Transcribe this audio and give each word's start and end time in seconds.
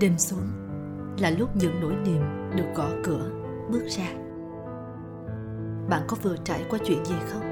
đêm 0.00 0.18
xuống 0.18 0.46
là 1.18 1.30
lúc 1.30 1.56
những 1.56 1.80
nỗi 1.80 1.94
niềm 2.04 2.22
được 2.56 2.74
gõ 2.74 2.88
cửa 3.04 3.30
bước 3.70 3.82
ra 3.88 4.08
bạn 5.88 6.02
có 6.08 6.16
vừa 6.22 6.36
trải 6.44 6.64
qua 6.70 6.78
chuyện 6.84 7.04
gì 7.04 7.14
không 7.26 7.42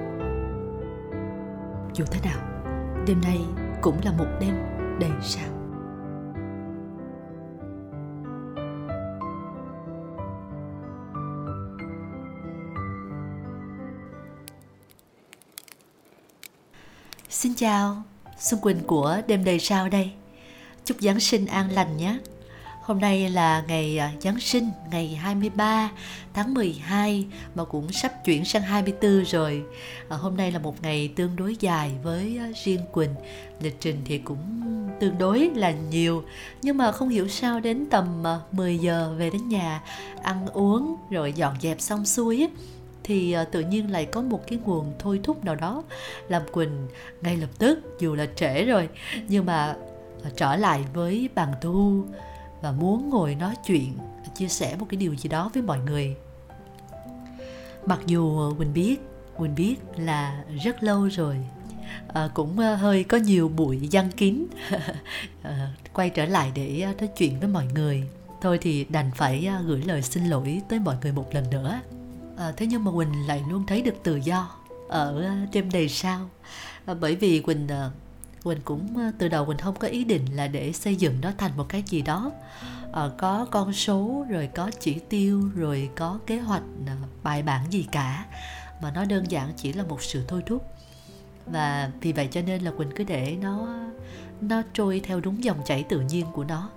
dù 1.94 2.04
thế 2.10 2.21
nào 2.24 2.38
đêm 3.06 3.21
nay 3.21 3.40
cũng 3.83 3.96
là 4.04 4.12
một 4.12 4.26
đêm 4.40 4.54
đầy 5.01 5.10
sao 5.22 5.65
Xin 17.45 17.55
chào, 17.55 18.02
Xuân 18.38 18.61
Quỳnh 18.61 18.80
của 18.87 19.20
Đêm 19.27 19.45
Đầy 19.45 19.59
Sao 19.59 19.88
đây. 19.88 20.12
Chúc 20.84 20.97
Giáng 21.01 21.20
sinh 21.20 21.47
an 21.47 21.70
lành 21.70 21.96
nhé. 21.96 22.18
Hôm 22.84 23.01
nay 23.01 23.30
là 23.30 23.65
ngày 23.69 23.98
à, 23.98 24.12
Giáng 24.20 24.41
sinh, 24.41 24.70
ngày 24.91 25.15
23 25.15 25.91
tháng 26.34 26.55
12 26.55 27.27
mà 27.55 27.65
cũng 27.65 27.93
sắp 27.93 28.12
chuyển 28.24 28.45
sang 28.45 28.62
24 28.62 29.24
rồi. 29.24 29.62
À, 30.09 30.16
hôm 30.16 30.37
nay 30.37 30.52
là 30.52 30.59
một 30.59 30.83
ngày 30.83 31.12
tương 31.16 31.37
đối 31.37 31.57
dài 31.60 31.93
với 32.02 32.38
à, 32.38 32.48
riêng 32.65 32.80
Quỳnh. 32.93 33.15
Lịch 33.60 33.77
trình 33.80 33.97
thì 34.05 34.19
cũng 34.19 34.38
tương 35.01 35.19
đối 35.19 35.51
là 35.55 35.70
nhiều 35.91 36.24
nhưng 36.62 36.77
mà 36.77 36.93
không 36.93 37.09
hiểu 37.09 37.29
sao 37.29 37.60
đến 37.60 37.87
tầm 37.91 38.27
à, 38.27 38.38
10 38.52 38.79
giờ 38.79 39.15
về 39.19 39.30
đến 39.30 39.48
nhà 39.48 39.82
ăn 40.23 40.46
uống 40.46 40.96
rồi 41.10 41.32
dọn 41.32 41.55
dẹp 41.60 41.80
xong 41.80 42.07
xuôi 42.07 42.43
ấy, 42.43 42.51
thì 43.05 43.37
tự 43.52 43.60
nhiên 43.60 43.93
lại 43.93 44.05
có 44.05 44.23
một 44.23 44.41
cái 44.46 44.59
nguồn 44.65 44.93
thôi 44.98 45.21
thúc 45.23 45.45
nào 45.45 45.55
đó 45.55 45.82
làm 46.29 46.43
quỳnh 46.52 46.88
ngay 47.23 47.37
lập 47.37 47.51
tức 47.59 47.79
dù 48.01 48.15
là 48.15 48.27
trễ 48.37 48.65
rồi 48.65 48.88
nhưng 49.29 49.46
mà 49.46 49.77
trở 50.37 50.57
lại 50.57 50.85
với 50.95 51.29
bàn 51.35 51.52
thu 51.60 52.05
và 52.64 52.73
muốn 52.73 53.10
ngồi 53.10 53.34
nói 53.34 53.54
chuyện 53.66 53.93
chia 54.34 54.48
sẻ 54.48 54.76
một 54.76 54.87
cái 54.88 54.96
điều 54.96 55.15
gì 55.15 55.29
đó 55.29 55.51
với 55.54 55.62
mọi 55.62 55.79
người. 55.79 56.16
Mặc 57.87 58.01
dù 58.07 58.54
quỳnh 58.59 58.73
biết 58.74 58.96
quỳnh 59.37 59.54
biết 59.54 59.76
là 59.96 60.45
rất 60.65 60.82
lâu 60.82 61.09
rồi 61.09 61.37
à, 62.15 62.29
cũng 62.35 62.59
à, 62.59 62.76
hơi 62.76 63.04
có 63.04 63.16
nhiều 63.16 63.48
buổi 63.48 63.88
giăng 63.90 64.11
kín 64.11 64.47
à, 65.42 65.75
quay 65.92 66.11
trở 66.11 66.25
lại 66.25 66.53
để 66.55 66.81
à, 66.81 66.95
nói 66.98 67.09
chuyện 67.17 67.41
với 67.41 67.48
mọi 67.48 67.67
người. 67.75 68.05
Thôi 68.41 68.59
thì 68.61 68.85
đành 68.85 69.11
phải 69.15 69.47
à, 69.47 69.62
gửi 69.67 69.83
lời 69.87 70.03
xin 70.03 70.25
lỗi 70.25 70.62
tới 70.69 70.79
mọi 70.79 70.97
người 71.03 71.12
một 71.12 71.35
lần 71.35 71.51
nữa. 71.51 71.81
À, 72.37 72.53
thế 72.57 72.67
nhưng 72.67 72.85
mà 72.85 72.91
quỳnh 72.91 73.27
lại 73.27 73.42
luôn 73.51 73.67
thấy 73.67 73.83
được 73.83 73.95
tự 74.03 74.17
do 74.17 74.51
ở 74.89 75.31
đêm 75.53 75.70
đầy 75.73 75.89
sao. 75.89 76.31
À, 76.87 76.95
bởi 76.95 77.17
vì 77.17 77.41
quỳnh 77.41 77.67
Quỳnh 78.45 78.61
cũng 78.64 78.97
ờ, 78.97 79.12
từ 79.19 79.28
đầu 79.28 79.47
Quỳnh 79.47 79.59
không 79.59 79.75
có 79.77 79.89
ý 79.89 80.05
định 80.05 80.25
là 80.37 80.47
để 80.47 80.73
xây 80.73 80.97
dựng 80.97 81.20
nó 81.20 81.31
thành 81.39 81.56
một 81.56 81.67
cái 81.69 81.83
gì 81.87 82.03
đó. 82.03 82.33
À, 82.92 83.09
có 83.19 83.47
con 83.51 83.73
số 83.73 84.27
rồi 84.28 84.48
có 84.55 84.70
chỉ 84.81 84.98
tiêu 84.98 85.51
rồi 85.55 85.91
có 85.97 86.19
kế 86.27 86.39
hoạch 86.39 86.62
ờ, 86.86 86.92
bài 87.23 87.42
bản 87.42 87.64
gì 87.70 87.86
cả 87.92 88.25
mà 88.83 88.91
nó 88.91 89.05
đơn 89.05 89.31
giản 89.31 89.53
chỉ 89.56 89.73
là 89.73 89.84
một 89.84 90.03
sự 90.03 90.25
thôi 90.28 90.42
thúc. 90.47 90.67
Và 91.47 91.91
vì 92.01 92.12
vậy 92.12 92.28
cho 92.31 92.41
nên 92.42 92.62
là 92.62 92.70
Quỳnh 92.70 92.91
cứ 92.97 93.05
để 93.05 93.36
nó 93.41 93.69
nó 94.41 94.62
trôi 94.73 95.01
theo 95.05 95.20
đúng 95.20 95.45
dòng 95.45 95.58
chảy 95.64 95.83
tự 95.83 96.01
nhiên 96.01 96.27
của 96.33 96.45
nó. 96.45 96.70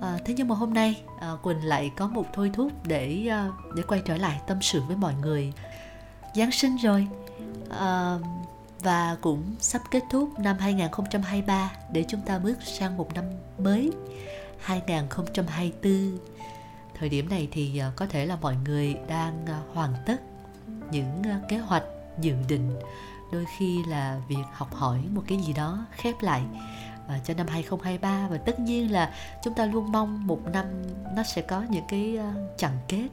À, 0.00 0.18
thế 0.24 0.34
nhưng 0.36 0.48
mà 0.48 0.54
hôm 0.54 0.74
nay 0.74 1.02
à, 1.20 1.32
Quỳnh 1.42 1.64
lại 1.64 1.92
có 1.96 2.08
một 2.08 2.26
thôi 2.32 2.50
thúc 2.54 2.72
để 2.86 3.30
để 3.76 3.82
quay 3.88 4.02
trở 4.04 4.16
lại 4.16 4.40
tâm 4.46 4.62
sự 4.62 4.80
với 4.80 4.96
mọi 4.96 5.14
người. 5.14 5.52
Giáng 6.34 6.50
sinh 6.50 6.76
rồi. 6.76 7.08
À, 7.78 8.18
và 8.82 9.16
cũng 9.20 9.54
sắp 9.60 9.82
kết 9.90 10.02
thúc 10.10 10.38
năm 10.38 10.56
2023 10.58 11.72
để 11.92 12.04
chúng 12.08 12.20
ta 12.20 12.38
bước 12.38 12.58
sang 12.62 12.96
một 12.96 13.14
năm 13.14 13.24
mới 13.58 13.92
2024. 14.58 16.18
Thời 16.98 17.08
điểm 17.08 17.28
này 17.28 17.48
thì 17.52 17.78
ờ, 17.78 17.92
có 17.96 18.06
thể 18.06 18.26
là 18.26 18.36
mọi 18.36 18.56
người 18.64 18.96
đang 19.08 19.46
ờ, 19.46 19.62
hoàn 19.74 19.94
tất 20.06 20.20
những 20.90 21.22
ờ, 21.24 21.40
kế 21.48 21.58
hoạch 21.58 21.84
dự 22.20 22.34
định. 22.48 22.78
Đôi 23.32 23.46
khi 23.58 23.84
là 23.84 24.20
việc 24.28 24.44
học 24.52 24.74
hỏi 24.74 24.98
một 25.14 25.22
cái 25.26 25.38
gì 25.38 25.52
đó 25.52 25.86
khép 25.92 26.14
lại 26.20 26.42
cho 27.24 27.34
năm 27.34 27.46
2023 27.46 28.28
và 28.28 28.38
tất 28.38 28.60
nhiên 28.60 28.92
là 28.92 29.14
chúng 29.44 29.54
ta 29.54 29.66
luôn 29.66 29.92
mong 29.92 30.26
một 30.26 30.40
năm 30.52 30.66
nó 31.16 31.22
sẽ 31.22 31.42
có 31.42 31.64
những 31.70 31.84
cái 31.88 32.18
chặng 32.56 32.76
kết 32.88 33.08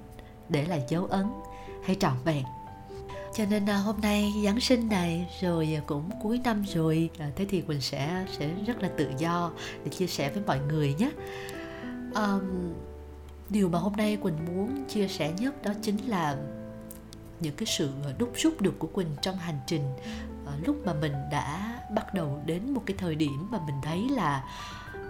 để 0.50 0.66
lại 0.66 0.84
dấu 0.88 1.06
ấn 1.06 1.25
hay 1.85 1.96
trọn 2.00 2.13
vẹn 2.24 2.44
cho 3.34 3.45
nên 3.50 3.66
à, 3.66 3.78
hôm 3.78 3.95
nay 4.01 4.34
giáng 4.45 4.59
sinh 4.59 4.90
này 4.90 5.28
rồi 5.41 5.75
à, 5.78 5.81
cũng 5.85 6.09
cuối 6.22 6.41
năm 6.44 6.63
rồi 6.73 7.09
à, 7.19 7.31
thế 7.35 7.45
thì 7.50 7.62
quỳnh 7.62 7.81
sẽ 7.81 8.25
sẽ 8.40 8.50
rất 8.67 8.81
là 8.81 8.90
tự 8.97 9.12
do 9.17 9.51
để 9.84 9.91
chia 9.91 10.07
sẻ 10.07 10.31
với 10.31 10.44
mọi 10.47 10.59
người 10.59 10.94
nhé. 10.94 11.12
Um, 12.16 12.73
điều 13.50 13.69
mà 13.69 13.79
hôm 13.79 13.94
nay 13.94 14.17
quỳnh 14.17 14.45
muốn 14.45 14.85
chia 14.90 15.07
sẻ 15.07 15.31
nhất 15.40 15.63
đó 15.63 15.72
chính 15.81 15.97
là 15.97 16.38
những 17.40 17.56
cái 17.56 17.66
sự 17.66 17.90
à, 18.06 18.12
đúc 18.17 18.31
rút 18.35 18.62
được 18.62 18.79
của 18.79 18.88
quỳnh 18.88 19.16
trong 19.22 19.38
hành 19.38 19.59
trình 19.67 19.84
lúc 20.66 20.78
mà 20.85 20.94
mình 20.94 21.13
đã 21.31 21.79
bắt 21.96 22.13
đầu 22.13 22.41
đến 22.46 22.73
một 22.73 22.81
cái 22.85 22.97
thời 23.00 23.16
điểm 23.16 23.47
mà 23.51 23.59
mình 23.66 23.75
thấy 23.81 24.09
là 24.09 24.44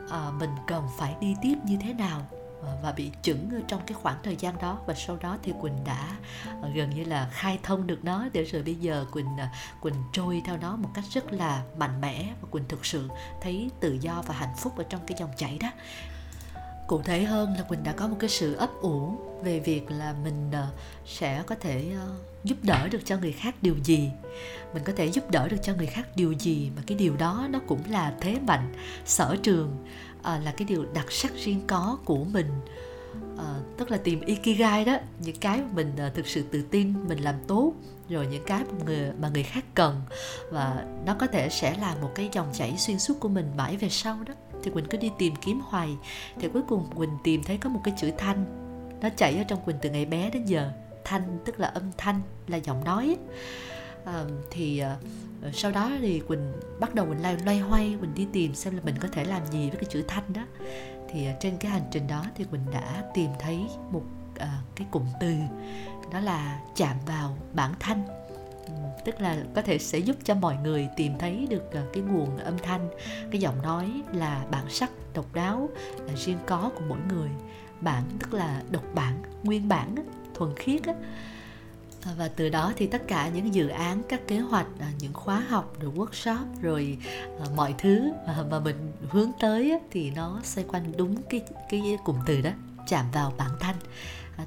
à, 0.09 0.31
mình 0.39 0.49
cần 0.67 0.83
phải 0.97 1.15
đi 1.21 1.35
tiếp 1.41 1.55
như 1.65 1.77
thế 1.81 1.93
nào. 1.93 2.21
Ờ, 2.61 2.77
và 2.83 2.91
bị 2.91 3.11
chững 3.21 3.49
trong 3.67 3.81
cái 3.87 3.93
khoảng 4.01 4.17
thời 4.23 4.35
gian 4.35 4.55
đó. 4.61 4.79
Và 4.85 4.93
sau 4.93 5.17
đó 5.21 5.37
thì 5.43 5.53
quỳnh 5.61 5.83
đã 5.85 6.17
ờ, 6.61 6.69
gần 6.75 6.89
như 6.89 7.03
là 7.03 7.29
khai 7.31 7.59
thông 7.63 7.87
được 7.87 8.03
nó. 8.03 8.25
Để 8.33 8.43
rồi 8.43 8.63
bây 8.63 8.75
giờ 8.75 9.05
quỳnh 9.11 9.37
ờ, 9.37 9.45
quỳnh 9.81 9.95
trôi 10.13 10.41
theo 10.45 10.57
nó 10.57 10.75
một 10.75 10.89
cách 10.93 11.05
rất 11.13 11.33
là 11.33 11.63
mạnh 11.77 12.01
mẽ. 12.01 12.33
Và 12.41 12.47
quỳnh 12.51 12.67
thực 12.67 12.85
sự 12.85 13.09
thấy 13.41 13.69
tự 13.79 13.97
do 14.01 14.23
và 14.27 14.35
hạnh 14.35 14.55
phúc 14.57 14.77
ở 14.77 14.83
trong 14.89 15.01
cái 15.07 15.17
dòng 15.19 15.31
chảy 15.37 15.57
đó. 15.57 15.69
Cụ 16.87 17.01
thể 17.01 17.23
hơn 17.23 17.53
là 17.53 17.61
quỳnh 17.61 17.83
đã 17.83 17.91
có 17.91 18.07
một 18.07 18.17
cái 18.19 18.29
sự 18.29 18.53
ấp 18.53 18.69
ủ 18.81 19.17
về 19.43 19.59
việc 19.59 19.91
là 19.91 20.15
mình 20.23 20.51
sẽ 21.05 21.43
có 21.47 21.55
thể 21.59 21.95
giúp 22.43 22.57
đỡ 22.61 22.87
được 22.87 23.01
cho 23.05 23.17
người 23.17 23.31
khác 23.31 23.55
điều 23.61 23.75
gì. 23.83 24.11
Mình 24.73 24.83
có 24.83 24.93
thể 24.95 25.11
giúp 25.11 25.31
đỡ 25.31 25.47
được 25.47 25.57
cho 25.63 25.73
người 25.73 25.85
khác 25.85 26.07
điều 26.15 26.31
gì 26.31 26.71
mà 26.75 26.81
cái 26.87 26.97
điều 26.97 27.15
đó 27.17 27.47
nó 27.49 27.59
cũng 27.67 27.81
là 27.89 28.13
thế 28.21 28.39
mạnh, 28.47 28.73
sở 29.05 29.35
trường 29.43 29.85
à, 30.23 30.39
là 30.45 30.51
cái 30.51 30.65
điều 30.65 30.85
đặc 30.93 31.11
sắc 31.11 31.31
riêng 31.35 31.61
có 31.67 31.97
của 32.05 32.23
mình. 32.23 32.47
À, 33.37 33.59
tức 33.77 33.91
là 33.91 33.97
tìm 33.97 34.21
ikigai 34.21 34.85
đó 34.85 34.97
những 35.19 35.35
cái 35.35 35.57
mà 35.57 35.67
mình 35.73 35.91
à, 35.97 36.11
thực 36.15 36.27
sự 36.27 36.43
tự 36.51 36.61
tin 36.61 36.93
mình 37.07 37.19
làm 37.19 37.35
tốt 37.47 37.73
rồi 38.09 38.27
những 38.27 38.43
cái 38.45 38.63
mà 38.63 38.85
người 38.85 39.11
mà 39.21 39.29
người 39.29 39.43
khác 39.43 39.65
cần. 39.75 40.01
Và 40.51 40.85
nó 41.05 41.15
có 41.19 41.27
thể 41.27 41.49
sẽ 41.49 41.77
là 41.77 41.95
một 42.01 42.11
cái 42.15 42.29
dòng 42.31 42.47
chảy 42.53 42.77
xuyên 42.77 42.99
suốt 42.99 43.19
của 43.19 43.29
mình 43.29 43.51
mãi 43.57 43.77
về 43.77 43.89
sau 43.89 44.17
đó. 44.25 44.33
Thì 44.63 44.71
quỳnh 44.71 44.85
cứ 44.85 44.97
đi 44.97 45.11
tìm 45.17 45.35
kiếm 45.35 45.61
hoài. 45.63 45.89
Thì 46.39 46.47
cuối 46.53 46.61
cùng 46.67 46.89
quỳnh 46.95 47.17
tìm 47.23 47.43
thấy 47.43 47.57
có 47.57 47.69
một 47.69 47.81
cái 47.83 47.93
chữ 47.97 48.11
thanh. 48.17 48.45
Nó 49.01 49.09
chảy 49.17 49.37
ở 49.37 49.43
trong 49.43 49.61
quỳnh 49.65 49.77
từ 49.81 49.89
ngày 49.89 50.05
bé 50.05 50.29
đến 50.29 50.45
giờ. 50.45 50.71
Thanh 51.03 51.39
tức 51.45 51.59
là 51.59 51.67
âm 51.67 51.83
thanh 51.97 52.21
là 52.47 52.57
giọng 52.57 52.83
nói 52.83 53.05
ấy. 53.05 53.17
À, 54.05 54.25
thì 54.51 54.79
à, 54.79 54.97
sau 55.53 55.71
đó 55.71 55.91
thì 56.01 56.19
quỳnh 56.19 56.51
bắt 56.79 56.95
đầu 56.95 57.05
quỳnh 57.05 57.21
loay, 57.21 57.37
loay 57.45 57.59
hoay 57.59 57.95
quỳnh 57.99 58.13
đi 58.13 58.27
tìm 58.33 58.55
xem 58.55 58.75
là 58.75 58.81
mình 58.85 58.95
có 58.99 59.07
thể 59.11 59.23
làm 59.23 59.45
gì 59.51 59.69
với 59.69 59.77
cái 59.77 59.85
chữ 59.89 60.03
thanh 60.07 60.33
đó. 60.33 60.41
Thì 61.09 61.25
à, 61.25 61.35
trên 61.39 61.57
cái 61.57 61.71
hành 61.71 61.85
trình 61.91 62.07
đó 62.07 62.25
thì 62.35 62.43
quỳnh 62.43 62.65
đã 62.71 63.03
tìm 63.13 63.31
thấy 63.39 63.65
một 63.91 64.03
à, 64.39 64.61
cái 64.75 64.87
cụm 64.91 65.05
từ 65.19 65.33
đó 66.11 66.19
là 66.19 66.61
chạm 66.75 66.97
vào 67.05 67.37
bản 67.53 67.73
thanh. 67.79 68.03
Ừ, 68.65 68.73
tức 69.05 69.21
là 69.21 69.37
có 69.55 69.61
thể 69.61 69.77
sẽ 69.77 69.99
giúp 69.99 70.15
cho 70.23 70.35
mọi 70.35 70.57
người 70.63 70.89
tìm 70.95 71.13
thấy 71.19 71.47
được 71.49 71.63
cái 71.93 72.03
nguồn 72.03 72.37
âm 72.37 72.57
thanh 72.57 72.89
cái 73.31 73.41
giọng 73.41 73.61
nói 73.61 74.01
là 74.13 74.45
bản 74.51 74.69
sắc 74.69 74.89
độc 75.13 75.33
đáo 75.33 75.69
là 76.07 76.13
riêng 76.15 76.37
có 76.45 76.71
của 76.75 76.83
mỗi 76.89 76.99
người. 77.09 77.29
Bản 77.81 78.03
tức 78.19 78.33
là 78.33 78.61
độc 78.71 78.83
bản 78.95 79.23
nguyên 79.43 79.67
bản 79.67 79.95
thuần 80.33 80.55
khiết 80.55 80.83
á 80.83 80.93
và 82.17 82.27
từ 82.27 82.49
đó 82.49 82.73
thì 82.75 82.87
tất 82.87 83.07
cả 83.07 83.29
những 83.29 83.53
dự 83.53 83.67
án, 83.67 84.01
các 84.09 84.27
kế 84.27 84.39
hoạch 84.39 84.67
à, 84.79 84.91
những 84.99 85.13
khóa 85.13 85.39
học, 85.39 85.73
rồi 85.79 85.91
workshop, 85.95 86.45
rồi 86.61 86.97
à, 87.39 87.45
mọi 87.55 87.75
thứ 87.77 88.11
à, 88.27 88.43
mà 88.51 88.59
mình 88.59 88.91
hướng 89.09 89.31
tới 89.39 89.79
thì 89.91 90.11
nó 90.11 90.39
xoay 90.43 90.67
quanh 90.67 90.91
đúng 90.97 91.15
cái 91.29 91.41
cái 91.69 91.97
cụm 92.05 92.15
từ 92.25 92.41
đó, 92.41 92.51
chạm 92.87 93.05
vào 93.13 93.33
bản 93.37 93.51
thân. 93.59 93.75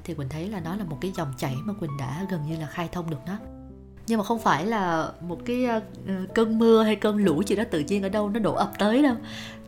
Thì 0.03 0.13
quỳnh 0.13 0.29
thấy 0.29 0.47
là 0.49 0.59
nó 0.59 0.75
là 0.75 0.83
một 0.83 0.97
cái 1.01 1.11
dòng 1.15 1.33
chảy 1.37 1.55
mà 1.63 1.73
quỳnh 1.73 1.97
đã 1.99 2.25
gần 2.29 2.41
như 2.47 2.57
là 2.57 2.67
khai 2.67 2.89
thông 2.91 3.09
được 3.09 3.19
nó 3.25 3.37
nhưng 4.07 4.17
mà 4.17 4.23
không 4.23 4.39
phải 4.39 4.65
là 4.65 5.11
một 5.21 5.39
cái 5.45 5.65
ừ, 6.07 6.13
cơn 6.35 6.59
mưa 6.59 6.83
hay 6.83 6.95
cơn 6.95 7.17
lũ 7.17 7.43
gì 7.47 7.55
đó 7.55 7.63
tự 7.71 7.79
nhiên 7.79 8.03
ở 8.03 8.09
đâu 8.09 8.29
nó 8.29 8.39
đổ 8.39 8.53
ập 8.53 8.71
tới 8.79 9.03
đâu, 9.03 9.15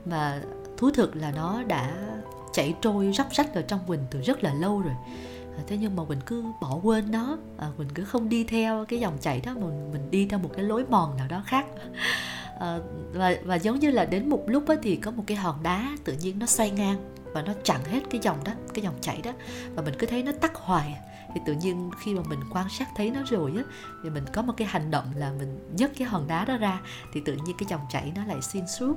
mà 0.06 0.42
thú 0.78 0.92
thực 0.92 1.16
là 1.16 1.32
nó 1.32 1.64
đã 1.64 1.94
chảy 2.54 2.76
trôi 2.82 3.12
róc 3.14 3.28
rách 3.32 3.54
ở 3.54 3.62
trong 3.62 3.80
quỳnh 3.88 4.06
từ 4.12 4.22
rất 4.22 4.44
là 4.44 4.54
lâu 4.54 4.82
rồi. 4.82 4.94
À, 5.58 5.62
thế 5.68 5.78
nhưng 5.78 5.96
mà 5.96 6.04
mình 6.04 6.20
cứ 6.26 6.44
bỏ 6.62 6.80
quên 6.84 7.12
nó. 7.12 7.38
À, 7.58 7.72
mình 7.78 7.88
cứ 7.94 8.04
không 8.04 8.30
đi 8.30 8.44
theo 8.44 8.86
cái 8.86 9.00
dòng 9.00 9.18
chảy 9.22 9.42
đó 9.42 9.54
mình 9.54 9.92
mình 9.92 10.12
đi 10.12 10.28
theo 10.28 10.40
một 10.40 10.50
cái 10.56 10.66
lối 10.66 10.86
mòn 10.86 11.18
nào 11.18 11.28
đó 11.28 11.44
khác. 11.46 11.66
À, 12.60 12.80
và 13.14 13.36
và 13.46 13.56
giống 13.56 13.80
như 13.80 13.92
là 13.92 14.06
đến 14.06 14.30
một 14.30 14.44
lúc 14.48 14.68
á, 14.68 14.76
thì 14.84 14.96
có 14.96 15.12
một 15.12 15.24
cái 15.28 15.38
hòn 15.38 15.64
đá 15.64 15.98
tự 16.04 16.14
nhiên 16.14 16.40
nó 16.40 16.46
xoay 16.46 16.72
ngang 16.72 16.98
và 17.34 17.42
nó 17.42 17.54
chặn 17.64 17.84
hết 17.84 18.00
cái 18.10 18.22
dòng 18.24 18.44
đó 18.44 18.52
cái 18.74 18.84
dòng 18.84 18.96
chảy 19.02 19.22
đó. 19.22 19.32
Và 19.76 19.82
mình 19.84 19.94
cứ 20.00 20.08
thấy 20.08 20.24
nó 20.24 20.32
tắc 20.32 20.56
hoài. 20.56 20.96
Thì 21.34 21.42
tự 21.46 21.54
nhiên 21.54 21.92
khi 22.00 22.14
mà 22.14 22.22
mình 22.30 22.40
quan 22.52 22.70
sát 22.70 22.88
thấy 22.96 23.12
nó 23.12 23.22
rồi 23.30 23.52
á 23.58 23.64
thì 24.04 24.10
mình 24.10 24.24
có 24.34 24.42
một 24.42 24.54
cái 24.58 24.68
hành 24.68 24.92
động 24.92 25.06
là 25.16 25.32
mình 25.40 25.60
nhấc 25.78 25.92
cái 25.98 26.08
hòn 26.08 26.28
đá 26.28 26.46
đó 26.46 26.58
ra 26.58 26.80
thì 27.14 27.22
tự 27.26 27.34
nhiên 27.34 27.56
cái 27.58 27.68
dòng 27.70 27.82
chảy 27.90 28.12
nó 28.16 28.26
lại 28.26 28.42
xuyên 28.42 28.68
suốt 28.68 28.96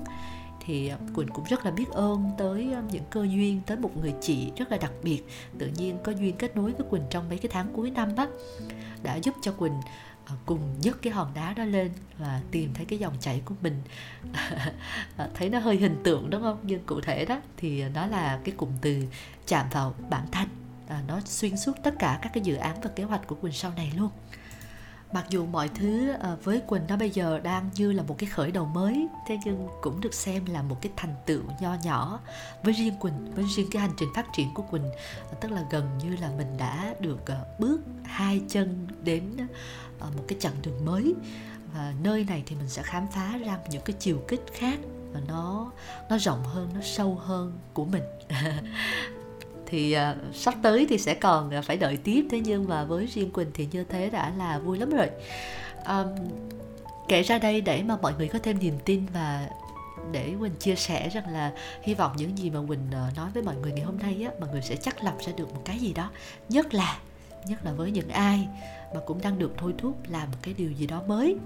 thì 0.69 0.89
à, 0.89 0.97
quỳnh 1.15 1.29
cũng 1.29 1.45
rất 1.45 1.65
là 1.65 1.71
biết 1.71 1.89
ơn 1.91 2.31
tới 2.39 2.73
à, 2.75 2.83
những 2.91 3.05
cơ 3.11 3.23
duyên 3.23 3.61
tới 3.67 3.77
một 3.77 3.97
người 3.97 4.15
chị 4.21 4.53
rất 4.57 4.73
là 4.73 4.79
đặc 4.79 4.93
biệt. 5.03 5.23
Tự 5.59 5.67
nhiên 5.67 5.99
có 6.05 6.13
duyên 6.13 6.37
kết 6.37 6.57
nối 6.57 6.73
với 6.73 6.87
quỳnh 6.91 7.03
trong 7.11 7.29
mấy 7.29 7.39
cái 7.39 7.51
tháng 7.55 7.73
cuối 7.73 7.91
năm 7.91 8.17
á 8.17 8.27
đã 9.03 9.17
giúp 9.17 9.35
cho 9.43 9.53
quỳnh 9.53 9.81
à, 10.25 10.35
cùng 10.47 10.61
nhấc 10.81 11.03
cái 11.03 11.13
hòn 11.13 11.35
đá 11.35 11.53
đó 11.53 11.65
lên 11.65 11.91
và 12.19 12.41
tìm 12.51 12.75
thấy 12.75 12.85
cái 12.85 12.99
dòng 12.99 13.15
chảy 13.21 13.43
của 13.45 13.55
mình. 13.63 13.83
Thấy 15.35 15.49
nó 15.51 15.59
hơi 15.59 15.77
hình 15.77 15.97
tượng 16.05 16.31
đúng 16.31 16.43
không? 16.43 16.59
Nhưng 16.63 16.85
cụ 16.87 17.01
thể 17.01 17.25
đó 17.25 17.41
thì 17.57 17.85
nó 17.95 18.07
là 18.07 18.41
cái 18.45 18.55
cụm 18.57 18.69
từ 18.81 19.05
chạm 19.47 19.67
vào 19.73 19.95
bản 20.11 20.27
thân. 20.33 20.49
À, 20.89 21.03
nó 21.09 21.21
xuyên 21.25 21.57
suốt 21.57 21.73
tất 21.83 21.95
cả 21.99 22.19
các 22.23 22.31
cái 22.35 22.43
dự 22.43 22.55
án 22.55 22.81
và 22.83 22.91
kế 22.97 23.05
hoạch 23.05 23.27
của 23.27 23.35
quỳnh 23.35 23.53
sau 23.53 23.73
này 23.77 23.93
luôn 23.97 24.11
mặc 25.13 25.27
dù 25.31 25.47
mọi 25.47 25.69
thứ 25.69 26.11
ờ, 26.21 26.37
với 26.45 26.61
quỳnh 26.61 26.83
nó 26.89 26.97
bây 26.97 27.11
giờ 27.11 27.41
đang 27.43 27.71
như 27.75 27.93
là 27.93 28.03
một 28.03 28.19
cái 28.19 28.31
khởi 28.31 28.53
đầu 28.53 28.65
mới, 28.65 29.09
thế 29.29 29.39
nhưng 29.45 29.69
cũng 29.81 30.01
được 30.01 30.15
xem 30.15 30.47
là 30.47 30.63
một 30.63 30.77
cái 30.81 30.93
thành 30.97 31.15
tựu 31.27 31.43
nho 31.61 31.75
nhỏ 31.85 32.21
với 32.63 32.73
riêng 32.73 32.95
quỳnh, 33.01 33.35
với 33.35 33.45
riêng 33.57 33.69
cái 33.71 33.83
hành 33.83 33.93
trình 33.97 34.09
phát 34.15 34.27
triển 34.33 34.55
của 34.55 34.63
quỳnh. 34.63 34.91
Ờ, 35.31 35.37
tức 35.41 35.51
là 35.51 35.65
gần 35.71 35.99
như 35.99 36.17
là 36.17 36.31
mình 36.37 36.57
đã 36.59 36.95
được 37.01 37.27
ờ, 37.27 37.47
bước 37.59 37.81
hai 38.05 38.41
chân 38.49 38.89
đến 39.03 39.37
một 40.01 40.25
cái 40.29 40.39
chặng 40.41 40.55
đường 40.63 40.85
mới. 40.85 41.15
Và 41.75 41.95
nơi 42.03 42.25
này 42.25 42.43
thì 42.47 42.57
mình 42.57 42.69
sẽ 42.69 42.83
khám 42.83 43.07
phá 43.13 43.39
ra 43.39 43.59
những 43.71 43.83
cái 43.85 43.97
chiều 43.99 44.23
kích 44.29 44.45
khác 44.53 44.79
và 45.13 45.21
nó 45.29 45.73
nó 46.11 46.19
rộng 46.19 46.45
hơn, 46.45 46.71
nó 46.75 46.81
sâu 46.83 47.15
hơn 47.15 47.59
của 47.73 47.85
mình. 47.85 48.03
thì 49.69 49.97
uh, 49.97 50.35
sắp 50.35 50.55
tới 50.63 50.87
thì 50.89 50.99
sẽ 50.99 51.15
còn 51.15 51.51
à, 51.51 51.63
phải 51.63 51.77
đợi 51.77 51.97
tiếp. 51.97 52.27
Thế 52.31 52.41
nhưng 52.41 52.69
mà 52.69 52.85
với 52.85 53.07
riêng 53.07 53.31
quỳnh 53.31 53.51
thì 53.55 53.69
như 53.73 53.85
thế 53.85 54.11
đã 54.11 54.33
là 54.39 54.59
vui 54.59 54.79
lắm 54.79 54.91
rồi. 54.91 55.11
Um, 55.87 56.07
kể 57.09 57.23
ra 57.23 57.39
đây 57.39 57.61
để 57.61 57.83
mà 57.83 57.97
mọi 58.03 58.13
người 58.19 58.29
có 58.29 58.39
thêm 58.39 58.59
niềm 58.59 58.75
tin 58.85 59.07
và 59.13 59.49
để 60.13 60.35
Quỳnh 60.41 60.55
chia 60.55 60.75
sẻ 60.75 61.09
rằng 61.09 61.33
là 61.33 61.53
hy 61.83 61.95
vọng 61.95 62.13
những 62.17 62.39
gì 62.39 62.51
mà 62.51 62.61
Quỳnh 62.69 62.91
à, 62.93 63.11
nói 63.17 63.31
với 63.35 63.43
mọi 63.43 63.57
người 63.57 63.73
ngày 63.73 63.85
hôm 63.85 63.99
nay 63.99 64.23
á 64.25 64.31
mọi 64.41 64.49
người 64.53 64.63
sẽ 64.63 64.77
chắc 64.77 65.05
lọc 65.05 65.19
ra 65.21 65.33
được 65.37 65.55
một 65.55 65.63
cái 65.65 65.79
gì 65.79 65.93
đó. 65.93 66.11
Nhất 66.49 66.75
là 66.75 66.99
nhất 67.47 67.65
là 67.65 67.73
với 67.73 67.91
những 67.91 68.09
ai 68.09 68.49
mà 68.95 69.01
cũng 69.07 69.21
đang 69.23 69.39
được 69.39 69.53
thôi 69.57 69.75
thúc 69.79 69.97
làm 70.09 70.31
một 70.31 70.39
cái 70.43 70.55
điều 70.55 70.73
gì 70.73 70.87
đó 70.87 71.03
mới 71.07 71.37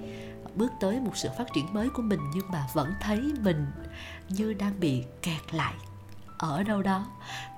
bước 0.55 0.73
tới 0.81 1.01
một 1.01 1.13
sự 1.15 1.29
phát 1.39 1.45
triển 1.55 1.73
mới 1.73 1.89
của 1.91 2.03
mình 2.03 2.21
nhưng 2.35 2.51
mà 2.53 2.67
vẫn 2.73 2.93
thấy 3.01 3.21
mình 3.43 3.67
như 4.29 4.53
đang 4.53 4.81
bị 4.81 5.05
kẹt 5.23 5.55
lại 5.55 5.75
ở 6.43 6.62
đâu 6.62 6.83
đó 6.83 7.06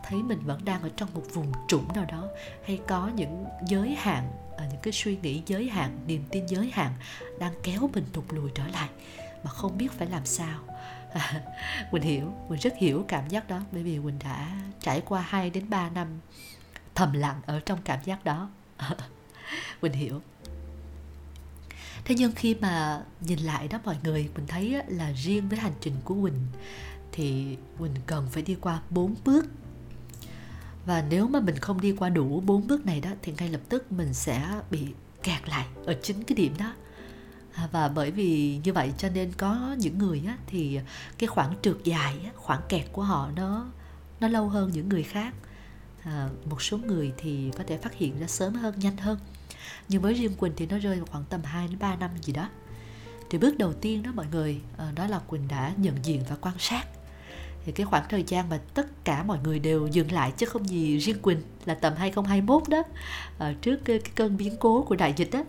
thấy 0.02 0.22
mình 0.22 0.40
vẫn 0.44 0.64
đang 0.64 0.82
ở 0.82 0.90
trong 0.96 1.08
một 1.14 1.22
vùng 1.32 1.52
trũng 1.68 1.88
nào 1.94 2.04
đó 2.04 2.28
hay 2.66 2.80
có 2.88 3.10
những 3.16 3.44
giới 3.66 3.94
hạn 3.94 4.32
à, 4.56 4.66
những 4.70 4.80
cái 4.82 4.92
suy 4.92 5.16
nghĩ 5.16 5.42
giới 5.46 5.68
hạn 5.68 5.98
niềm 6.06 6.24
tin 6.30 6.46
giới 6.46 6.70
hạn 6.72 6.92
đang 7.38 7.52
kéo 7.62 7.90
mình 7.94 8.04
tụt 8.12 8.24
lùi 8.30 8.50
trở 8.54 8.66
lại 8.66 8.88
mà 9.44 9.50
không 9.50 9.78
biết 9.78 9.92
phải 9.92 10.06
làm 10.06 10.26
sao. 10.26 10.58
À, 11.14 11.42
Quỳnh 11.90 12.02
hiểu, 12.02 12.32
Quỳnh 12.48 12.60
rất 12.60 12.74
hiểu 12.76 13.04
cảm 13.08 13.28
giác 13.28 13.48
đó 13.48 13.60
bởi 13.72 13.82
vì 13.82 13.98
Quỳnh 14.04 14.18
đã 14.18 14.60
trải 14.80 15.00
qua 15.00 15.20
2 15.20 15.50
đến 15.50 15.70
3 15.70 15.90
năm 15.90 16.08
thầm 16.94 17.12
lặng 17.12 17.40
ở 17.46 17.60
trong 17.60 17.78
cảm 17.84 17.98
giác 18.04 18.24
đó. 18.24 18.50
Mình 19.82 19.92
hiểu. 19.92 20.20
Thế 22.04 22.14
nhưng 22.14 22.32
khi 22.32 22.54
mà 22.54 23.02
nhìn 23.20 23.38
lại 23.38 23.68
đó 23.68 23.78
mọi 23.84 23.96
người 24.04 24.30
mình 24.36 24.46
thấy 24.46 24.82
là 24.86 25.12
riêng 25.12 25.48
với 25.48 25.58
hành 25.58 25.72
trình 25.80 25.94
của 26.04 26.14
quỳnh 26.14 26.46
thì 27.16 27.56
mình 27.78 27.94
cần 28.06 28.28
phải 28.30 28.42
đi 28.42 28.54
qua 28.60 28.80
bốn 28.90 29.14
bước. 29.24 29.46
Và 30.86 31.04
nếu 31.10 31.28
mà 31.28 31.40
mình 31.40 31.56
không 31.56 31.80
đi 31.80 31.92
qua 31.92 32.08
đủ 32.08 32.40
bốn 32.40 32.66
bước 32.66 32.86
này 32.86 33.00
đó 33.00 33.10
thì 33.22 33.32
ngay 33.38 33.48
lập 33.48 33.60
tức 33.68 33.92
mình 33.92 34.14
sẽ 34.14 34.60
bị 34.70 34.86
kẹt 35.22 35.48
lại 35.48 35.66
ở 35.86 35.94
chính 36.02 36.24
cái 36.24 36.36
điểm 36.36 36.54
đó. 36.58 36.74
À, 37.54 37.68
và 37.72 37.88
bởi 37.88 38.10
vì 38.10 38.60
như 38.64 38.72
vậy 38.72 38.92
cho 38.98 39.08
nên 39.08 39.32
có 39.32 39.76
những 39.78 39.98
người 39.98 40.22
á, 40.26 40.38
thì 40.46 40.80
cái 41.18 41.26
khoảng 41.26 41.54
trượt 41.62 41.76
dài 41.84 42.20
á, 42.24 42.30
khoảng 42.36 42.60
kẹt 42.68 42.84
của 42.92 43.02
họ 43.02 43.30
nó 43.36 43.66
nó 44.20 44.28
lâu 44.28 44.48
hơn 44.48 44.70
những 44.72 44.88
người 44.88 45.02
khác. 45.02 45.34
À, 46.02 46.28
một 46.50 46.62
số 46.62 46.78
người 46.78 47.12
thì 47.16 47.50
có 47.58 47.64
thể 47.66 47.78
phát 47.78 47.94
hiện 47.94 48.20
ra 48.20 48.26
sớm 48.26 48.54
hơn 48.54 48.74
nhanh 48.78 48.96
hơn. 48.96 49.18
Nhưng 49.88 50.02
với 50.02 50.14
riêng 50.14 50.34
quỳnh 50.34 50.52
thì 50.56 50.66
nó 50.66 50.78
rơi 50.78 50.96
vào 50.96 51.06
khoảng 51.06 51.24
tầm 51.24 51.40
2 51.44 51.68
đến 51.68 51.78
3 51.78 51.96
năm 51.96 52.10
gì 52.22 52.32
đó. 52.32 52.48
Thì 53.30 53.38
bước 53.38 53.58
đầu 53.58 53.72
tiên 53.72 54.02
đó 54.02 54.10
mọi 54.14 54.26
người 54.32 54.60
ờ, 54.76 54.92
đó 54.92 55.06
là 55.06 55.18
quỳnh 55.18 55.48
đã 55.48 55.72
nhận 55.76 56.04
diện 56.04 56.22
và 56.28 56.36
quan 56.40 56.54
sát 56.58 56.84
thì 57.64 57.72
cái 57.72 57.86
khoảng 57.86 58.04
thời 58.08 58.24
gian 58.26 58.48
mà 58.48 58.60
tất 58.74 59.04
cả 59.04 59.22
mọi 59.22 59.38
người 59.44 59.58
đều 59.58 59.86
dừng 59.86 60.12
lại 60.12 60.32
chứ 60.36 60.46
không 60.46 60.68
gì 60.68 60.98
riêng 60.98 61.18
Quỳnh 61.22 61.42
là 61.64 61.74
tầm 61.74 61.92
2021 61.96 62.68
đó 62.68 62.82
à, 63.38 63.54
trước 63.62 63.76
cái, 63.84 63.98
cái 63.98 64.12
cơn 64.14 64.36
biến 64.36 64.56
cố 64.60 64.82
của 64.82 64.96
đại 64.96 65.12
dịch 65.16 65.28
đó 65.32 65.44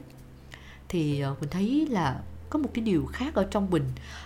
thì 0.89 1.23
uh, 1.31 1.39
Quỳnh 1.39 1.49
thấy 1.49 1.87
là 1.89 2.19
có 2.49 2.59
một 2.59 2.69
cái 2.73 2.83
điều 2.83 3.05
khác 3.05 3.35
ở 3.35 3.47
trong 3.51 3.69
mình 3.69 3.83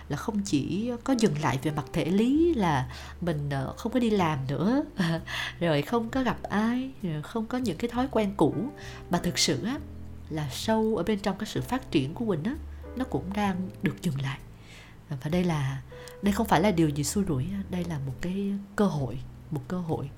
là 0.08 0.16
không 0.16 0.42
chỉ 0.44 0.90
có 1.04 1.14
dừng 1.18 1.34
lại 1.42 1.58
về 1.62 1.70
mặt 1.70 1.84
thể 1.92 2.04
lý 2.04 2.54
là 2.54 2.88
mình 3.20 3.50
ờ, 3.50 3.74
không 3.76 3.92
có 3.92 4.00
đi 4.00 4.10
làm 4.10 4.38
nữa 4.48 4.84
rồi 5.60 5.82
không 5.82 6.08
có 6.08 6.22
gặp 6.22 6.42
ai 6.42 6.90
rồi 7.02 7.22
không 7.22 7.46
có 7.46 7.58
những 7.58 7.76
cái 7.76 7.90
thói 7.90 8.08
quen 8.10 8.34
cũ 8.36 8.54
mà 9.10 9.18
thực 9.18 9.38
sự 9.38 9.64
á 9.64 9.78
là 10.30 10.48
sâu 10.50 10.94
ở 10.96 11.02
bên 11.02 11.18
trong 11.18 11.38
cái 11.38 11.46
sự 11.46 11.60
phát 11.60 11.90
triển 11.90 12.14
của 12.14 12.24
mình 12.24 12.42
á 12.44 12.54
nó 12.96 13.04
cũng 13.04 13.24
đang 13.34 13.56
được 13.82 14.02
dừng 14.02 14.20
lại 14.22 14.38
và 15.10 15.30
đây 15.30 15.44
là, 15.44 15.82
đây 16.22 16.32
không 16.32 16.46
phải 16.46 16.60
là 16.60 16.70
điều 16.70 16.88
gì 16.88 17.04
xui 17.04 17.24
rủi, 17.28 17.46
đây 17.70 17.84
là 17.84 17.98
một 17.98 18.14
cái 18.20 18.52
cơ 18.76 18.86
hội, 18.86 19.18
một 19.50 19.60
cơ 19.68 19.78
hội 19.78 20.10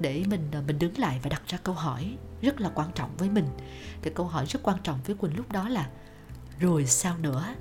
để 0.00 0.24
mình 0.28 0.48
à, 0.52 0.62
mình 0.66 0.78
đứng 0.78 0.98
lại 0.98 1.20
và 1.22 1.28
đặt 1.28 1.42
ra 1.46 1.58
câu 1.62 1.74
hỏi 1.74 2.16
rất 2.42 2.60
là 2.60 2.70
quan 2.74 2.90
trọng 2.94 3.16
với 3.16 3.30
mình. 3.30 3.46
Cái 4.02 4.12
câu 4.16 4.26
hỏi 4.26 4.46
rất 4.46 4.60
quan 4.62 4.78
trọng 4.82 4.98
với 5.06 5.16
quỳnh 5.16 5.36
lúc 5.36 5.52
đó 5.52 5.68
là, 5.68 5.88
rồi 6.58 6.86
sao 6.86 7.18
nữa? 7.18 7.54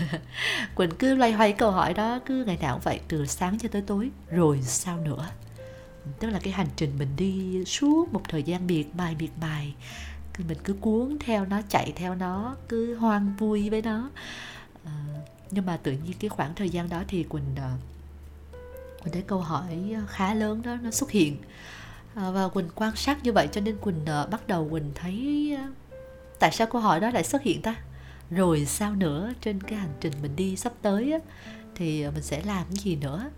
Quỳnh 0.74 0.90
cứ 0.98 1.14
loay 1.14 1.32
hoay 1.32 1.52
câu 1.52 1.70
hỏi 1.70 1.94
đó, 1.94 2.18
cứ 2.26 2.44
ngày 2.44 2.58
nào 2.60 2.74
cũng 2.74 2.82
vậy, 2.84 3.00
từ 3.08 3.26
sáng 3.26 3.58
cho 3.58 3.68
tới 3.68 3.82
tối, 3.82 4.10
rồi 4.30 4.62
sao 4.62 4.98
nữa? 4.98 5.28
Tức 6.18 6.30
là 6.30 6.38
cái 6.42 6.52
hành 6.52 6.66
trình 6.76 6.98
mình 6.98 7.08
đi 7.16 7.64
suốt 7.64 8.12
một 8.12 8.22
thời 8.28 8.42
gian 8.42 8.66
miệt 8.66 8.86
mài 8.94 9.16
miệt 9.18 9.30
mài 9.40 9.74
mình 10.38 10.58
cứ 10.64 10.72
cuốn 10.72 11.16
theo 11.20 11.44
nó, 11.44 11.60
chạy 11.68 11.92
theo 11.96 12.14
nó, 12.14 12.56
cứ 12.68 12.94
hoang 12.94 13.36
vui 13.38 13.70
với 13.70 13.82
nó 13.82 14.10
nhưng 15.52 15.66
mà 15.66 15.76
tự 15.76 15.92
nhiên 15.92 16.16
cái 16.20 16.28
khoảng 16.28 16.54
thời 16.54 16.70
gian 16.70 16.88
đó 16.88 17.02
thì 17.08 17.22
quỳnh 17.22 17.44
uh, 17.56 17.80
quỳnh 19.02 19.12
thấy 19.12 19.22
câu 19.22 19.40
hỏi 19.40 19.92
ờ, 19.94 20.02
khá 20.08 20.34
lớn 20.34 20.62
đó 20.62 20.76
nó 20.82 20.90
xuất 20.90 21.10
hiện. 21.10 21.36
Ờ, 22.14 22.32
và 22.32 22.48
quỳnh 22.48 22.68
quan 22.74 22.96
sát 22.96 23.24
như 23.24 23.32
vậy 23.32 23.48
cho 23.52 23.60
nên 23.60 23.78
quỳnh 23.78 24.02
uh, 24.02 24.30
bắt 24.30 24.46
đầu 24.46 24.68
quỳnh 24.70 24.90
thấy 24.94 25.50
uh, 25.54 25.74
tại 26.38 26.52
sao 26.52 26.66
câu 26.66 26.80
hỏi 26.80 27.00
đó 27.00 27.10
lại 27.10 27.24
xuất 27.24 27.42
hiện 27.42 27.62
ta? 27.62 27.74
Rồi 28.30 28.64
sao 28.66 28.94
nữa 28.94 29.32
trên 29.40 29.60
cái 29.60 29.78
hành 29.78 29.94
trình 30.00 30.12
mình 30.22 30.36
đi 30.36 30.56
sắp 30.56 30.72
tới 30.82 31.12
á, 31.12 31.18
thì 31.74 32.04
mình 32.10 32.22
sẽ 32.22 32.42
làm 32.42 32.64
cái 32.68 32.76
gì 32.76 32.96
nữa? 32.96 33.30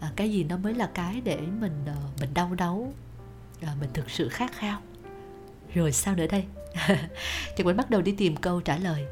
À, 0.00 0.12
cái 0.16 0.32
gì 0.32 0.44
nó 0.44 0.56
mới 0.56 0.74
là 0.74 0.90
cái 0.94 1.20
để 1.20 1.36
mình 1.60 1.84
mình 2.20 2.34
đau 2.34 2.54
đấu 2.54 2.92
à, 3.62 3.74
mình 3.80 3.90
thực 3.92 4.10
sự 4.10 4.28
khát 4.28 4.52
khao? 4.52 4.80
Rồi 5.74 5.92
sao 5.92 6.14
nữa 6.14 6.26
đây? 6.26 6.44
Thì 7.56 7.64
mình 7.64 7.76
bắt 7.76 7.90
đầu 7.90 8.02
đi 8.02 8.12
tìm 8.12 8.36
câu 8.36 8.60
trả 8.60 8.76
lời 8.76 9.06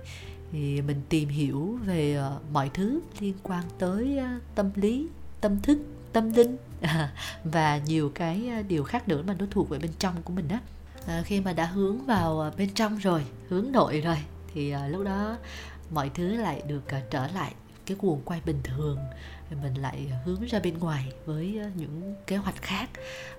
thì 0.52 0.80
mình 0.80 1.00
tìm 1.08 1.28
hiểu 1.28 1.78
về 1.84 2.14
ờ, 2.14 2.40
mọi 2.52 2.70
thứ 2.74 3.00
liên 3.20 3.34
quan 3.42 3.64
tới 3.78 4.18
ờ, 4.18 4.28
tâm 4.54 4.70
lý 4.74 5.08
tâm 5.40 5.60
thức 5.62 5.78
tâm 6.12 6.32
linh. 6.32 6.56
Và 7.44 7.80
nhiều 7.86 8.10
cái 8.14 8.48
ờ, 8.48 8.62
điều 8.62 8.84
khác 8.84 9.08
nữa 9.08 9.22
mà 9.26 9.34
nó 9.38 9.46
thuộc 9.50 9.68
về 9.68 9.78
bên 9.78 9.90
trong 9.98 10.22
của 10.22 10.32
mình 10.32 10.48
đó 10.48 10.58
à, 11.06 11.22
khi 11.24 11.40
mà 11.40 11.52
đã 11.52 11.66
hướng 11.66 12.06
vào 12.06 12.52
bên 12.58 12.70
trong 12.74 12.98
rồi 12.98 13.24
hướng 13.48 13.72
nội 13.72 14.00
rồi 14.00 14.16
thì 14.54 14.70
à, 14.70 14.88
lúc 14.88 15.04
đó 15.04 15.36
mọi 15.90 16.10
thứ 16.14 16.36
lại 16.36 16.62
được 16.66 16.88
à, 16.88 17.02
trở 17.10 17.26
lại 17.26 17.54
cái 17.90 17.96
cuồng 17.96 18.22
quay 18.24 18.40
bình 18.44 18.60
thường 18.64 18.98
mình 19.62 19.74
lại 19.74 20.12
hướng 20.24 20.44
ra 20.44 20.58
bên 20.58 20.78
ngoài 20.78 21.12
với 21.24 21.58
ờ, 21.62 21.70
những 21.74 22.14
kế 22.26 22.36
hoạch 22.36 22.62
khác. 22.62 22.90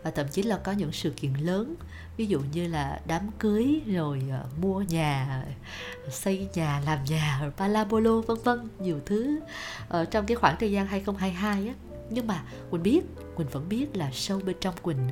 Và 0.04 0.12
thậm 0.12 0.28
chí 0.32 0.44
là 0.44 0.58
có 0.58 0.72
những 0.72 0.92
sự 0.92 1.10
kiện 1.10 1.34
lớn 1.34 1.76
ví 2.18 2.26
dụ 2.26 2.40
như 2.54 2.68
là 2.68 3.02
đám 3.08 3.32
cưới 3.40 3.82
rồi 3.86 4.24
ờ, 4.32 4.46
mua 4.62 4.82
nhà 4.82 5.44
xây 6.10 6.48
nhà 6.54 6.82
làm 6.86 7.00
nhà 7.04 7.40
rồi 7.42 7.52
palabolo 7.52 8.22
vân 8.22 8.38
vân 8.44 8.70
nhiều 8.80 9.00
thứ 9.06 9.40
ở 9.90 10.06
trong 10.06 10.26
cái 10.26 10.36
khoảng 10.36 10.56
thời 10.60 10.72
gian 10.72 10.88
2022 10.88 11.68
á. 11.68 11.74
Nhưng 12.10 12.28
mà 12.28 12.44
Quỳnh 12.70 12.84
biết 12.84 13.02
Quỳnh 13.36 13.48
vẫn 13.48 13.70
biết 13.70 13.96
là 13.96 14.10
sâu 14.14 14.40
bên 14.46 14.56
trong 14.62 14.76
Quỳnh 14.82 15.10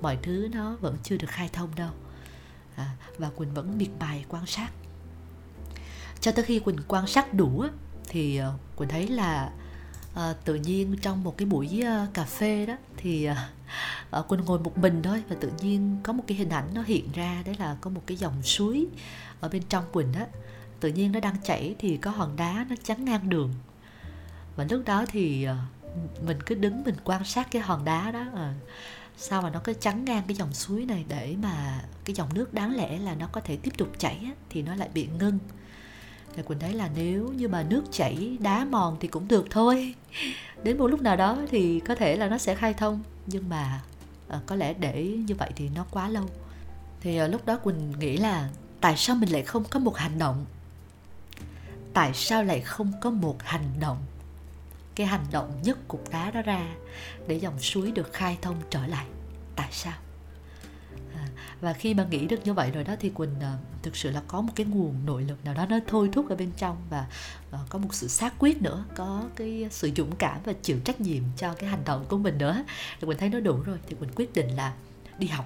mọi 0.00 0.18
thứ 0.22 0.48
nó 0.52 0.76
vẫn 0.80 0.96
chưa 1.02 1.16
được 1.16 1.30
khai 1.30 1.50
thông 1.52 1.68
đâu. 1.76 1.90
À, 2.76 2.90
và 3.18 3.30
Quỳnh 3.30 3.54
vẫn 3.54 3.78
miệt 3.78 3.88
mài 4.00 4.24
quan 4.28 4.46
sát. 4.46 4.68
Cho 6.20 6.32
tới 6.32 6.44
khi 6.44 6.58
Quỳnh 6.58 6.76
quan 6.88 7.06
sát 7.06 7.34
đủ 7.34 7.64
thì 8.10 8.36
ờ, 8.36 8.52
Quỳnh 8.76 8.88
thấy 8.88 9.08
là 9.08 9.50
uh, 10.12 10.36
tự 10.44 10.54
nhiên 10.54 10.96
trong 11.02 11.24
một 11.24 11.36
cái 11.36 11.46
buổi 11.46 11.82
uh, 11.82 12.14
cà 12.14 12.24
phê 12.24 12.66
đó 12.66 12.76
thì 12.96 13.28
uh, 14.18 14.28
Quỳnh 14.28 14.44
ngồi 14.44 14.58
một 14.58 14.78
mình 14.78 15.02
thôi 15.02 15.22
và 15.28 15.36
tự 15.40 15.52
nhiên 15.60 15.96
có 16.02 16.12
một 16.12 16.24
cái 16.26 16.36
hình 16.38 16.48
ảnh 16.48 16.68
nó 16.74 16.82
hiện 16.82 17.12
ra. 17.14 17.42
Đấy 17.46 17.56
là 17.58 17.76
có 17.80 17.90
một 17.90 18.02
cái 18.06 18.16
dòng 18.16 18.42
suối 18.42 18.86
ở 19.40 19.48
bên 19.48 19.62
trong 19.68 19.84
Quỳnh 19.92 20.12
á. 20.12 20.26
Tự 20.80 20.88
nhiên 20.88 21.12
nó 21.12 21.20
đang 21.20 21.36
chảy 21.42 21.74
thì 21.78 21.96
có 21.96 22.10
hòn 22.10 22.36
đá 22.36 22.66
nó 22.68 22.76
chắn 22.84 23.04
ngang 23.04 23.28
đường. 23.28 23.54
Và 24.56 24.66
lúc 24.70 24.82
đó 24.86 25.04
thì 25.08 25.46
uh, 25.48 25.56
mình 26.26 26.38
cứ 26.46 26.54
đứng 26.54 26.84
mình 26.84 26.94
quan 27.04 27.24
sát 27.24 27.50
cái 27.50 27.62
hòn 27.62 27.84
đá 27.84 28.10
đó 28.10 28.24
à, 28.34 28.54
sao 29.16 29.42
mà 29.42 29.50
nó 29.50 29.60
cứ 29.64 29.72
chắn 29.72 30.04
ngang 30.04 30.22
cái 30.28 30.36
dòng 30.36 30.52
suối 30.52 30.84
này 30.84 31.04
để 31.08 31.36
mà 31.42 31.84
cái 32.04 32.14
dòng 32.14 32.34
nước 32.34 32.54
đáng 32.54 32.76
lẽ 32.76 32.98
là 32.98 33.14
nó 33.14 33.26
có 33.32 33.40
thể 33.40 33.56
tiếp 33.56 33.70
tục 33.78 33.88
chảy 33.98 34.18
á, 34.24 34.30
thì 34.50 34.62
nó 34.62 34.74
lại 34.74 34.88
bị 34.94 35.08
ngưng 35.18 35.38
thì 36.36 36.42
quỳnh 36.42 36.58
thấy 36.58 36.72
là 36.72 36.90
nếu 36.96 37.28
như 37.28 37.48
mà 37.48 37.62
nước 37.62 37.82
chảy 37.90 38.36
đá 38.40 38.64
mòn 38.64 38.96
thì 39.00 39.08
cũng 39.08 39.28
được 39.28 39.46
thôi. 39.50 39.94
Đến 40.62 40.78
một 40.78 40.86
lúc 40.86 41.02
nào 41.02 41.16
đó 41.16 41.38
thì 41.50 41.80
có 41.80 41.94
thể 41.94 42.16
là 42.16 42.28
nó 42.28 42.38
sẽ 42.38 42.54
khai 42.54 42.74
thông. 42.74 43.02
Nhưng 43.26 43.48
mà 43.48 43.82
à, 44.28 44.40
có 44.46 44.56
lẽ 44.56 44.74
để 44.74 45.06
như 45.26 45.34
vậy 45.34 45.50
thì 45.56 45.68
nó 45.74 45.86
quá 45.90 46.08
lâu. 46.08 46.24
Thì 47.00 47.16
à, 47.16 47.26
lúc 47.26 47.46
đó 47.46 47.56
quỳnh 47.56 47.92
nghĩ 47.98 48.16
là 48.16 48.48
tại 48.80 48.96
sao 48.96 49.16
mình 49.16 49.32
lại 49.32 49.42
không 49.42 49.64
có 49.64 49.78
một 49.78 49.96
hành 49.96 50.18
động? 50.18 50.46
Tại 51.92 52.10
sao 52.14 52.44
lại 52.44 52.60
không 52.60 52.92
có 53.00 53.10
một 53.10 53.36
hành 53.42 53.80
động? 53.80 53.98
Cái 54.94 55.06
hành 55.06 55.26
động 55.32 55.60
nhấc 55.62 55.88
cục 55.88 56.10
đá 56.10 56.30
đó 56.30 56.42
ra 56.42 56.66
để 57.26 57.34
dòng 57.34 57.58
suối 57.58 57.90
được 57.90 58.12
khai 58.12 58.38
thông 58.42 58.56
trở 58.70 58.86
lại. 58.86 59.06
Tại 59.56 59.68
sao? 59.72 59.94
Và 61.60 61.72
khi 61.72 61.94
mà 61.94 62.06
nghĩ 62.10 62.26
được 62.26 62.40
như 62.44 62.54
vậy 62.54 62.70
rồi 62.70 62.84
đó 62.84 62.94
thì 63.00 63.10
quỳnh 63.10 63.34
uh, 63.38 63.82
thực 63.82 63.96
sự 63.96 64.10
là 64.10 64.22
có 64.28 64.40
một 64.40 64.52
cái 64.56 64.66
nguồn 64.66 64.94
nội 65.06 65.22
lực 65.22 65.44
nào 65.44 65.54
đó 65.54 65.66
nó 65.66 65.78
thôi 65.86 66.08
thúc 66.12 66.28
ở 66.28 66.36
bên 66.36 66.50
trong 66.56 66.76
và 66.90 67.06
uh, 67.50 67.60
có 67.68 67.78
một 67.78 67.94
sự 67.94 68.08
xác 68.08 68.34
quyết 68.38 68.62
nữa 68.62 68.84
có 68.94 69.24
cái 69.36 69.66
sự 69.70 69.90
dũng 69.96 70.16
cảm 70.16 70.40
và 70.44 70.52
chịu 70.62 70.78
trách 70.84 71.00
nhiệm 71.00 71.22
cho 71.36 71.54
cái 71.54 71.70
hành 71.70 71.84
động 71.84 72.04
của 72.08 72.18
mình 72.18 72.38
nữa. 72.38 72.64
Thì 73.00 73.06
quỳnh 73.06 73.18
thấy 73.18 73.28
nó 73.28 73.40
đủ 73.40 73.62
rồi 73.62 73.78
thì 73.86 73.96
quỳnh 74.00 74.10
quyết 74.16 74.34
định 74.34 74.56
là 74.56 74.72
đi 75.18 75.26
học. 75.26 75.44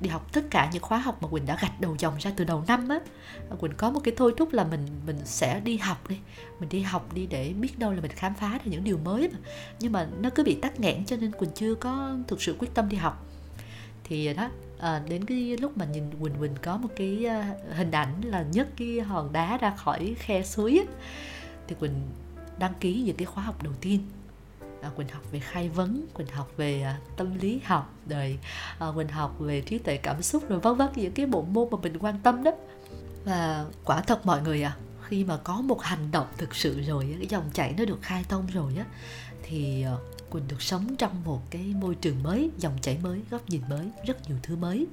Đi 0.00 0.08
học 0.08 0.32
tất 0.32 0.44
cả 0.50 0.70
những 0.72 0.82
khóa 0.82 0.98
học 0.98 1.22
mà 1.22 1.28
quỳnh 1.28 1.46
đã 1.46 1.58
gạch 1.62 1.80
đầu 1.80 1.96
dòng 1.98 2.14
ra 2.18 2.32
từ 2.36 2.44
đầu 2.44 2.64
năm 2.66 2.88
á 2.88 2.98
ờ, 3.48 3.56
quỳnh 3.56 3.72
có 3.76 3.90
một 3.90 4.00
cái 4.04 4.14
thôi 4.16 4.34
thúc 4.36 4.52
là 4.52 4.64
mình 4.64 4.86
mình 5.06 5.18
sẽ 5.24 5.60
đi 5.60 5.76
học 5.76 6.08
đi. 6.08 6.16
Mình 6.60 6.68
đi 6.68 6.80
học 6.80 7.14
đi 7.14 7.26
để 7.26 7.52
biết 7.52 7.78
đâu 7.78 7.92
là 7.92 8.00
mình 8.00 8.10
khám 8.10 8.34
phá 8.34 8.50
ra 8.50 8.64
những 8.64 8.84
điều 8.84 8.98
mới 8.98 9.28
mà. 9.28 9.38
Nhưng 9.80 9.92
mà 9.92 10.08
nó 10.20 10.30
cứ 10.30 10.44
bị 10.44 10.54
tắc 10.54 10.80
nghẽn 10.80 11.04
cho 11.04 11.16
nên 11.16 11.32
quỳnh 11.32 11.50
chưa 11.54 11.74
có 11.74 12.16
thực 12.28 12.42
sự 12.42 12.56
quyết 12.58 12.74
tâm 12.74 12.88
đi 12.88 12.96
học. 12.96 13.26
Thì 14.04 14.34
đó 14.34 14.50
à, 14.78 15.02
đến 15.08 15.24
cái 15.24 15.56
lúc 15.60 15.78
mà 15.78 15.84
nhìn 15.84 16.10
quỳnh 16.20 16.34
quỳnh 16.38 16.54
có 16.62 16.76
một 16.76 16.88
cái 16.96 17.26
uh, 17.26 17.76
hình 17.76 17.90
ảnh 17.90 18.20
là 18.24 18.44
nhấc 18.52 18.68
cái 18.76 19.00
hòn 19.00 19.32
đá 19.32 19.56
ra 19.56 19.70
khỏi 19.76 20.14
khe 20.18 20.42
suối 20.42 20.78
á, 20.86 20.92
thì 21.68 21.74
quỳnh 21.80 21.94
đăng 22.58 22.74
ký 22.80 23.02
những 23.02 23.16
cái 23.16 23.26
khóa 23.26 23.44
học 23.44 23.62
đầu 23.62 23.72
tiên. 23.80 24.00
À, 24.82 24.90
quỳnh 24.96 25.08
học 25.08 25.22
về 25.32 25.40
khai 25.40 25.68
vấn 25.68 26.06
quỳnh 26.14 26.26
học 26.26 26.52
về 26.56 26.82
à, 26.82 26.98
tâm 27.16 27.38
lý 27.38 27.60
học 27.64 27.94
rồi 28.08 28.38
à, 28.78 28.86
quỳnh 28.94 29.08
học 29.08 29.36
về 29.38 29.60
trí 29.60 29.78
tuệ 29.78 29.96
cảm 29.96 30.22
xúc 30.22 30.48
rồi 30.48 30.60
vân 30.60 30.76
vân 30.76 30.88
những 30.96 31.12
cái 31.12 31.26
bộ 31.26 31.42
môn 31.42 31.68
mà 31.70 31.78
mình 31.82 31.98
quan 32.00 32.18
tâm 32.22 32.44
đó. 32.44 32.50
Và 33.24 33.66
quả 33.84 34.00
thật 34.00 34.26
mọi 34.26 34.42
người 34.42 34.62
à 34.62 34.76
khi 35.08 35.24
mà 35.24 35.36
có 35.36 35.60
một 35.60 35.82
hành 35.82 36.10
động 36.10 36.26
thực 36.36 36.54
sự 36.54 36.80
rồi 36.80 37.14
cái 37.18 37.26
dòng 37.26 37.50
chảy 37.52 37.74
nó 37.78 37.84
được 37.84 37.98
khai 38.02 38.24
thông 38.28 38.46
rồi 38.46 38.72
á 38.78 38.84
thì 39.42 39.84
quỳnh 40.30 40.48
được 40.48 40.62
sống 40.62 40.96
trong 40.96 41.24
một 41.24 41.50
cái 41.50 41.74
môi 41.80 41.94
trường 41.94 42.22
mới 42.22 42.50
dòng 42.58 42.78
chảy 42.82 42.98
mới 43.02 43.20
góc 43.30 43.48
nhìn 43.48 43.62
mới 43.68 43.90
rất 44.06 44.28
nhiều 44.28 44.38
thứ 44.42 44.56
mới. 44.56 44.86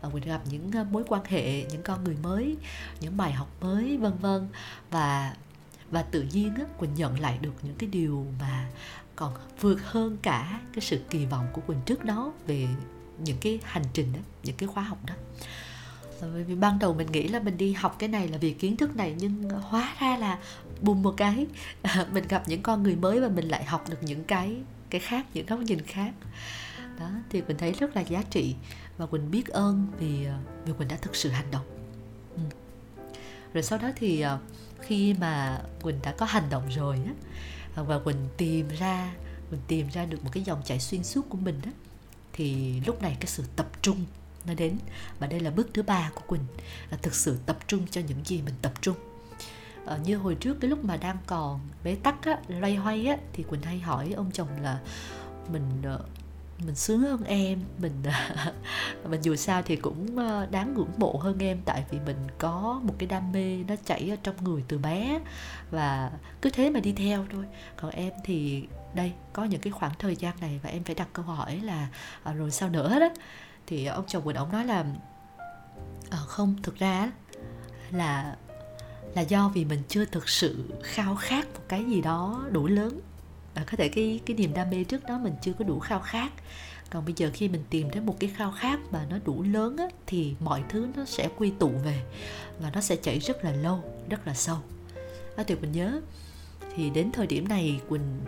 À, 0.00 0.08
quỳnh 0.12 0.24
gặp 0.24 0.40
những 0.50 0.70
à, 0.72 0.84
mối 0.90 1.04
quan 1.08 1.24
hệ 1.24 1.64
những 1.64 1.82
con 1.82 2.04
người 2.04 2.16
mới 2.22 2.56
những 3.00 3.16
bài 3.16 3.32
học 3.32 3.48
mới 3.60 3.96
vân 3.96 4.18
vân. 4.18 4.48
Và 4.90 5.36
và 5.90 6.02
tự 6.02 6.22
nhiên 6.22 6.54
á, 6.54 6.64
quỳnh 6.78 6.94
nhận 6.94 7.20
lại 7.20 7.38
được 7.38 7.54
những 7.62 7.76
cái 7.76 7.88
điều 7.88 8.26
mà 8.40 8.68
còn 9.16 9.34
vượt 9.60 9.78
hơn 9.82 10.16
cả 10.22 10.60
cái 10.72 10.80
sự 10.80 11.00
kỳ 11.10 11.26
vọng 11.26 11.46
của 11.52 11.60
quỳnh 11.60 11.80
trước 11.86 12.04
đó 12.04 12.32
về 12.46 12.68
những 13.18 13.38
cái 13.40 13.60
hành 13.62 13.84
trình 13.92 14.12
đó 14.12 14.20
những 14.42 14.56
cái 14.56 14.68
khóa 14.68 14.82
học 14.82 14.98
đó 15.06 15.14
bởi 16.32 16.44
vì 16.44 16.54
ban 16.54 16.78
đầu 16.78 16.94
mình 16.94 17.12
nghĩ 17.12 17.28
là 17.28 17.40
mình 17.40 17.56
đi 17.56 17.72
học 17.72 17.96
cái 17.98 18.08
này 18.08 18.28
là 18.28 18.38
vì 18.38 18.52
kiến 18.52 18.76
thức 18.76 18.96
này, 18.96 19.14
nhưng 19.18 19.50
hóa 19.50 19.94
ra 20.00 20.16
là 20.16 20.38
bùm 20.80 21.02
một 21.02 21.14
cái, 21.16 21.46
mình 22.12 22.28
gặp 22.28 22.42
những 22.46 22.62
con 22.62 22.82
người 22.82 22.96
mới 22.96 23.20
và 23.20 23.28
mình 23.28 23.48
lại 23.48 23.64
học 23.64 23.90
được 23.90 24.02
những 24.02 24.24
cái 24.24 24.56
cái 24.90 25.00
khác, 25.00 25.26
những 25.34 25.46
góc 25.46 25.60
nhìn 25.60 25.80
khác 25.80 26.12
đó, 26.98 27.10
thì 27.30 27.42
mình 27.42 27.56
thấy 27.56 27.72
rất 27.72 27.96
là 27.96 28.00
giá 28.00 28.22
trị 28.30 28.54
và 28.98 29.06
quỳnh 29.06 29.30
biết 29.30 29.48
ơn 29.48 29.86
vì 29.98 30.24
ờ, 30.24 30.38
vì 30.64 30.72
quỳnh 30.72 30.88
đã 30.88 30.96
thực 30.96 31.16
sự 31.16 31.28
hành 31.28 31.50
động 31.50 31.66
ừ. 32.36 32.42
rồi 33.52 33.62
sau 33.62 33.78
đó 33.78 33.90
thì 33.96 34.20
ờ, 34.20 34.38
khi 34.80 35.14
mà 35.14 35.60
quỳnh 35.82 35.98
đã 36.02 36.14
có 36.18 36.26
hành 36.26 36.50
động 36.50 36.68
rồi 36.68 36.98
á, 37.06 37.12
và 37.82 37.98
quỳnh 37.98 38.28
tìm 38.36 38.68
ra, 38.68 39.14
mình 39.50 39.60
tìm 39.68 39.88
ra 39.92 40.04
được 40.04 40.24
một 40.24 40.30
cái 40.32 40.42
dòng 40.42 40.62
chảy 40.64 40.80
xuyên 40.80 41.02
suốt 41.02 41.28
của 41.28 41.38
mình 41.38 41.60
đó 41.64 41.70
thì 42.32 42.80
lúc 42.86 43.02
này 43.02 43.16
cái 43.20 43.26
sự 43.26 43.44
tập 43.56 43.66
trung 43.82 44.04
nó 44.46 44.54
đến. 44.54 44.78
Và 45.18 45.26
đây 45.26 45.40
là 45.40 45.50
bước 45.50 45.68
thứ 45.74 45.82
ba 45.82 46.10
của 46.14 46.22
quỳnh 46.26 46.44
là 46.90 46.96
thực 47.02 47.14
sự 47.14 47.38
tập 47.46 47.58
trung 47.66 47.86
cho 47.90 48.00
những 48.08 48.24
gì 48.24 48.42
mình 48.42 48.54
tập 48.62 48.72
trung. 48.80 48.96
Ờ, 49.84 49.98
như 50.04 50.16
hồi 50.16 50.34
trước 50.34 50.60
cái 50.60 50.70
lúc 50.70 50.84
mà 50.84 50.96
đang 50.96 51.16
còn 51.26 51.60
bế 51.84 51.94
tắc 51.94 52.24
á, 52.24 52.38
loay 52.48 52.76
hoay 52.76 53.06
á 53.06 53.16
thì 53.32 53.42
quỳnh 53.42 53.62
hay 53.62 53.78
hỏi 53.78 54.12
ông 54.16 54.30
chồng 54.32 54.48
là 54.62 54.80
mình 55.52 55.82
ờ, 55.82 56.00
mình 56.66 56.74
sướng 56.74 57.00
hơn 57.00 57.24
em 57.24 57.60
mình 57.78 58.02
ờ, 58.04 58.52
mình 59.08 59.20
dù 59.22 59.36
sao 59.36 59.62
thì 59.62 59.76
cũng 59.76 60.18
ờ, 60.18 60.46
đáng 60.50 60.74
ngưỡng 60.74 60.90
mộ 60.96 61.16
hơn 61.22 61.38
em 61.38 61.60
tại 61.64 61.84
vì 61.90 61.98
mình 62.06 62.16
có 62.38 62.80
một 62.84 62.94
cái 62.98 63.06
đam 63.06 63.32
mê 63.32 63.56
nó 63.68 63.74
chảy 63.84 64.10
ở 64.10 64.16
trong 64.22 64.34
người 64.44 64.64
từ 64.68 64.78
bé 64.78 65.20
và 65.70 66.10
cứ 66.42 66.50
thế 66.50 66.70
mà 66.70 66.80
đi 66.80 66.92
theo 66.92 67.26
thôi. 67.32 67.44
Còn 67.76 67.90
em 67.90 68.12
thì 68.24 68.66
đây 68.94 69.12
có 69.32 69.44
những 69.44 69.60
cái 69.60 69.70
khoảng 69.70 69.92
thời 69.98 70.16
gian 70.16 70.34
này 70.40 70.60
và 70.62 70.70
em 70.70 70.84
phải 70.84 70.94
đặt 70.94 71.08
câu 71.12 71.24
hỏi 71.24 71.60
là 71.64 71.88
à, 72.22 72.32
rồi 72.32 72.50
sao 72.50 72.68
nữa 72.68 73.00
đó? 73.00 73.08
Thì 73.72 73.86
ông 73.86 74.04
chồng 74.06 74.24
mình 74.24 74.36
ông 74.36 74.52
nói 74.52 74.64
là 74.64 74.84
à, 76.10 76.18
không 76.18 76.56
thực 76.62 76.78
ra 76.78 77.12
là 77.90 78.36
là 79.14 79.22
do 79.22 79.48
vì 79.54 79.64
mình 79.64 79.82
chưa 79.88 80.04
thực 80.04 80.28
sự 80.28 80.64
khao 80.82 81.16
khát 81.16 81.46
một 81.54 81.60
cái 81.68 81.84
gì 81.84 82.00
đó 82.00 82.46
đủ 82.50 82.66
lớn. 82.66 83.00
À, 83.54 83.64
có 83.70 83.76
thể 83.76 83.88
cái 83.88 84.20
cái 84.26 84.36
niềm 84.36 84.54
đam 84.54 84.70
mê 84.70 84.84
trước 84.84 85.04
đó 85.04 85.18
mình 85.18 85.34
chưa 85.42 85.52
có 85.52 85.64
đủ 85.64 85.78
khao 85.78 86.00
khát. 86.00 86.32
Còn 86.90 87.04
bây 87.04 87.14
giờ 87.16 87.30
khi 87.34 87.48
mình 87.48 87.64
tìm 87.70 87.90
thấy 87.90 88.02
một 88.02 88.16
cái 88.20 88.30
khao 88.36 88.52
khát 88.58 88.80
mà 88.90 89.06
nó 89.10 89.16
đủ 89.24 89.42
lớn 89.42 89.76
á, 89.76 89.86
thì 90.06 90.34
mọi 90.40 90.64
thứ 90.68 90.88
nó 90.96 91.04
sẽ 91.04 91.28
quy 91.36 91.52
tụ 91.58 91.68
về 91.68 92.02
và 92.60 92.70
nó 92.70 92.80
sẽ 92.80 92.96
chảy 92.96 93.18
rất 93.18 93.44
là 93.44 93.52
lâu 93.52 93.84
rất 94.08 94.26
là 94.26 94.34
sâu. 94.34 94.56
À, 95.36 95.44
thì 95.46 95.54
mình 95.54 95.72
nhớ 95.72 96.00
thì 96.76 96.90
đến 96.90 97.12
thời 97.12 97.26
điểm 97.26 97.48
này 97.48 97.80
quỳnh 97.88 98.20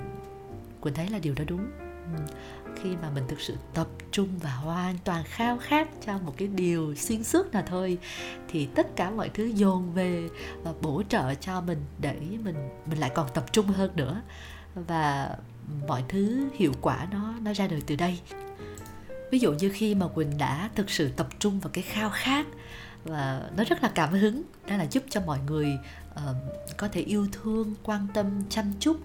quỳnh 0.81 0.95
thấy 0.95 1.09
là 1.09 1.19
điều 1.19 1.35
đó 1.35 1.45
đúng 1.47 1.71
khi 2.85 2.97
mà 3.03 3.11
mình 3.11 3.25
thực 3.29 3.41
sự 3.41 3.57
tập 3.75 3.89
trung 4.13 4.29
và 4.43 4.51
hoàn 4.51 4.99
toàn 5.05 5.25
khao 5.25 5.59
khát 5.59 5.89
cho 6.07 6.19
một 6.19 6.35
cái 6.37 6.49
điều 6.49 6.95
xuyên 6.95 7.25
suốt 7.25 7.53
nào 7.53 7.63
thôi, 7.67 7.99
thì 8.49 8.67
tất 8.67 8.97
cả 8.97 9.11
mọi 9.11 9.29
thứ 9.29 9.45
dồn 9.45 9.93
về 9.93 10.29
và 10.63 10.73
bổ 10.83 11.03
trợ 11.09 11.35
cho 11.35 11.61
mình 11.61 11.79
để 12.01 12.17
mình 12.45 12.69
mình 12.87 12.99
lại 12.99 13.11
còn 13.15 13.29
tập 13.35 13.53
trung 13.53 13.67
hơn 13.67 13.91
nữa. 13.97 14.23
Và 14.75 15.37
mọi 15.89 16.05
thứ 16.09 16.49
hiệu 16.55 16.73
quả 16.81 17.07
nó 17.11 17.35
nó 17.43 17.53
ra 17.53 17.67
đời 17.67 17.83
từ 17.87 17.97
đây. 17.97 18.21
Ví 19.31 19.39
dụ 19.39 19.53
như 19.53 19.71
khi 19.75 19.95
mà 19.95 20.09
quỳnh 20.09 20.39
đã 20.39 20.71
thực 20.75 20.91
sự 20.91 21.09
tập 21.09 21.29
trung 21.39 21.61
vào 21.61 21.71
cái 21.73 21.85
khao 21.85 22.11
khát 22.11 22.47
và 23.05 23.43
nó 23.57 23.65
rất 23.65 23.83
là 23.83 23.91
cảm 23.95 24.13
hứng, 24.13 24.43
đó 24.67 24.77
là 24.77 24.87
giúp 24.91 25.03
cho 25.11 25.21
mọi 25.21 25.39
người 25.47 25.79
uh, 26.15 26.37
có 26.77 26.89
thể 26.89 27.01
yêu 27.01 27.27
thương 27.33 27.75
quan 27.83 28.07
tâm 28.15 28.27
chăm 28.51 28.73
chút 28.81 28.97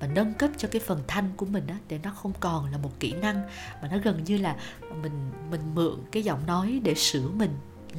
và 0.00 0.06
nâng 0.06 0.34
cấp 0.34 0.50
cho 0.56 0.68
cái 0.72 0.80
phần 0.86 1.02
thanh 1.06 1.30
của 1.36 1.46
mình 1.46 1.66
đó 1.66 1.74
để 1.88 2.00
nó 2.02 2.10
không 2.10 2.32
còn 2.40 2.72
là 2.72 2.78
một 2.78 2.90
kỹ 3.00 3.12
năng 3.12 3.42
mà 3.82 3.88
nó 3.90 3.98
gần 4.04 4.24
như 4.24 4.36
là 4.36 4.56
mình 5.02 5.30
mình 5.50 5.60
mượn 5.74 5.94
cái 6.12 6.22
giọng 6.22 6.46
nói 6.46 6.80
để 6.84 6.94
sửa 6.94 7.28
mình 7.28 7.50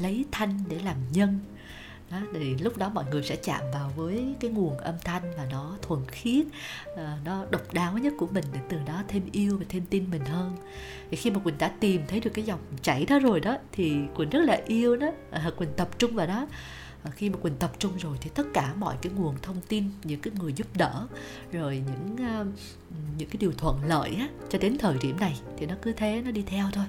lấy 0.02 0.26
thanh 0.32 0.60
để 0.70 0.80
làm 0.80 0.98
nhân. 1.14 1.40
Đó, 2.12 2.18
thì 2.34 2.56
lúc 2.56 2.78
đó 2.78 2.90
mọi 2.90 3.06
người 3.12 3.24
sẽ 3.24 3.36
chạm 3.36 3.62
vào 3.74 3.92
với 3.96 4.36
cái 4.40 4.52
nguồn 4.52 4.78
âm 4.78 4.96
thanh 5.04 5.22
và 5.38 5.46
nó 5.52 5.78
thuần 5.82 6.00
khiết 6.08 6.46
uh, 6.94 7.00
nó 7.26 7.46
độc 7.50 7.74
đáo 7.74 7.98
nhất 7.98 8.14
của 8.18 8.28
mình 8.28 8.44
để 8.54 8.60
từ 8.70 8.78
đó 8.86 9.04
thêm 9.08 9.24
yêu 9.32 9.58
và 9.58 9.66
thêm 9.70 9.84
tin 9.90 10.12
mình 10.12 10.26
hơn. 10.26 10.58
Thì 11.12 11.18
khi 11.18 11.32
mà 11.32 11.40
quỳnh 11.40 11.58
đã 11.58 11.72
tìm 11.80 12.02
thấy 12.08 12.20
được 12.20 12.32
cái 12.34 12.46
dòng 12.46 12.60
chảy 12.82 13.06
đó 13.06 13.20
rồi 13.20 13.40
đó 13.40 13.58
thì 13.72 13.96
quỳnh 14.16 14.30
rất 14.30 14.40
là 14.40 14.62
yêu 14.68 14.96
đó 14.96 15.08
uh, 15.48 15.58
quỳnh 15.58 15.74
tập 15.78 15.90
trung 16.00 16.16
vào 16.16 16.28
đó 16.28 16.48
khi 17.16 17.30
mà 17.30 17.38
quỳnh 17.38 17.56
tập 17.56 17.72
trung 17.80 17.98
rồi 17.98 18.18
thì 18.22 18.30
tất 18.36 18.48
cả 18.54 18.74
mọi 18.74 18.96
cái 19.02 19.14
nguồn 19.16 19.36
thông 19.42 19.62
tin, 19.68 19.90
những 20.04 20.22
cái 20.22 20.34
người 20.40 20.54
giúp 20.54 20.68
đỡ, 20.78 21.08
rồi 21.52 21.84
những 21.88 22.28
ờ, 22.28 22.46
những 23.18 23.30
cái 23.30 23.38
điều 23.40 23.52
thuận 23.52 23.84
lợi 23.84 24.16
á, 24.16 24.30
cho 24.50 24.60
đến 24.60 24.78
thời 24.80 24.98
điểm 25.02 25.20
này 25.20 25.40
thì 25.58 25.66
nó 25.66 25.76
cứ 25.82 25.94
thế, 25.94 26.22
nó 26.26 26.32
đi 26.32 26.44
theo 26.48 26.66
thôi 26.74 26.86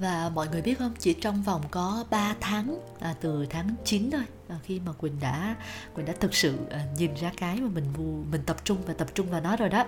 và 0.00 0.30
mọi 0.34 0.48
người 0.48 0.62
biết 0.62 0.78
không, 0.78 0.94
chỉ 0.98 1.12
trong 1.12 1.42
vòng 1.42 1.62
có 1.70 2.04
3 2.10 2.34
tháng 2.40 2.80
à, 3.00 3.14
từ 3.20 3.46
tháng 3.50 3.74
9 3.84 4.10
thôi 4.10 4.22
à, 4.48 4.58
khi 4.62 4.80
mà 4.80 4.92
Quỳnh 4.92 5.20
đã 5.20 5.56
Quỳnh 5.94 6.06
đã 6.06 6.12
thực 6.20 6.34
sự 6.34 6.58
à, 6.70 6.84
nhìn 6.98 7.14
ra 7.14 7.32
cái 7.36 7.56
mà 7.56 7.68
mình 7.68 7.84
mình 8.30 8.42
tập 8.46 8.56
trung 8.64 8.78
và 8.86 8.94
tập 8.94 9.08
trung 9.14 9.30
vào 9.30 9.40
nó 9.40 9.56
rồi 9.56 9.68
đó. 9.68 9.86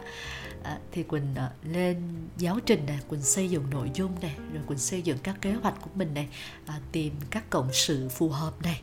À, 0.62 0.78
thì 0.92 1.02
Quỳnh 1.02 1.34
à, 1.34 1.50
lên 1.62 2.02
giáo 2.38 2.58
trình 2.66 2.86
này, 2.86 2.98
Quỳnh 3.08 3.22
xây 3.22 3.50
dựng 3.50 3.70
nội 3.70 3.90
dung 3.94 4.20
này, 4.20 4.36
rồi 4.52 4.62
Quỳnh 4.66 4.78
xây 4.78 5.02
dựng 5.02 5.18
các 5.22 5.40
kế 5.40 5.52
hoạch 5.52 5.74
của 5.80 5.90
mình 5.94 6.14
này, 6.14 6.28
à, 6.66 6.80
tìm 6.92 7.14
các 7.30 7.50
cộng 7.50 7.72
sự 7.72 8.08
phù 8.08 8.28
hợp 8.28 8.62
này, 8.62 8.80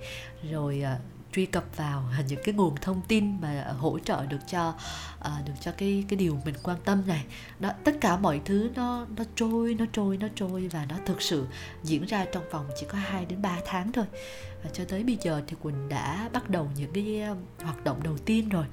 rồi 0.51 0.81
à, 0.81 0.99
truy 1.33 1.45
cập 1.45 1.77
vào 1.77 2.03
những 2.27 2.39
cái 2.43 2.55
nguồn 2.55 2.75
thông 2.81 3.01
tin 3.07 3.41
mà 3.41 3.73
hỗ 3.77 3.99
trợ 3.99 4.25
được 4.25 4.39
cho 4.47 4.73
uh, 5.19 5.47
được 5.47 5.53
cho 5.61 5.71
cái 5.77 6.03
cái 6.07 6.17
điều 6.17 6.39
mình 6.45 6.55
quan 6.63 6.77
tâm 6.85 7.03
này. 7.07 7.25
Đó 7.59 7.71
tất 7.83 7.95
cả 8.01 8.17
mọi 8.17 8.41
thứ 8.45 8.69
nó 8.75 9.05
nó 9.17 9.23
trôi 9.35 9.73
nó 9.73 9.85
trôi 9.93 10.17
nó 10.17 10.27
trôi 10.35 10.67
và 10.67 10.85
nó 10.89 10.95
thực 11.05 11.21
sự 11.21 11.47
diễn 11.83 12.05
ra 12.05 12.25
trong 12.31 12.43
vòng 12.51 12.65
chỉ 12.79 12.85
có 12.89 12.97
2 12.97 13.25
đến 13.25 13.41
3 13.41 13.57
tháng 13.65 13.91
thôi. 13.91 14.05
Và 14.63 14.69
cho 14.73 14.83
tới 14.85 15.03
bây 15.03 15.17
giờ 15.21 15.41
thì 15.47 15.55
Quỳnh 15.61 15.89
đã 15.89 16.29
bắt 16.33 16.49
đầu 16.49 16.67
những 16.77 16.93
cái 16.93 17.21
ờ, 17.21 17.35
hoạt 17.63 17.83
động 17.83 18.03
đầu 18.03 18.17
tiên 18.17 18.49
rồi. 18.49 18.65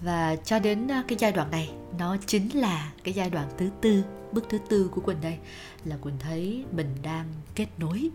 Và 0.00 0.36
cho 0.36 0.58
đến 0.58 0.88
ờ, 0.88 1.02
cái 1.08 1.18
giai 1.20 1.32
đoạn 1.32 1.50
này 1.50 1.70
nó 1.98 2.16
chính 2.26 2.48
là 2.54 2.92
cái 3.04 3.14
giai 3.14 3.30
đoạn 3.30 3.48
thứ 3.58 3.70
tư 3.80 4.04
bước 4.32 4.44
thứ 4.48 4.58
tư 4.68 4.90
của 4.92 5.00
quỳnh 5.00 5.20
đây 5.20 5.38
là 5.84 5.96
quỳnh 5.96 6.18
thấy 6.18 6.64
mình 6.72 6.94
đang 7.02 7.26
kết 7.54 7.66
nối. 7.78 8.10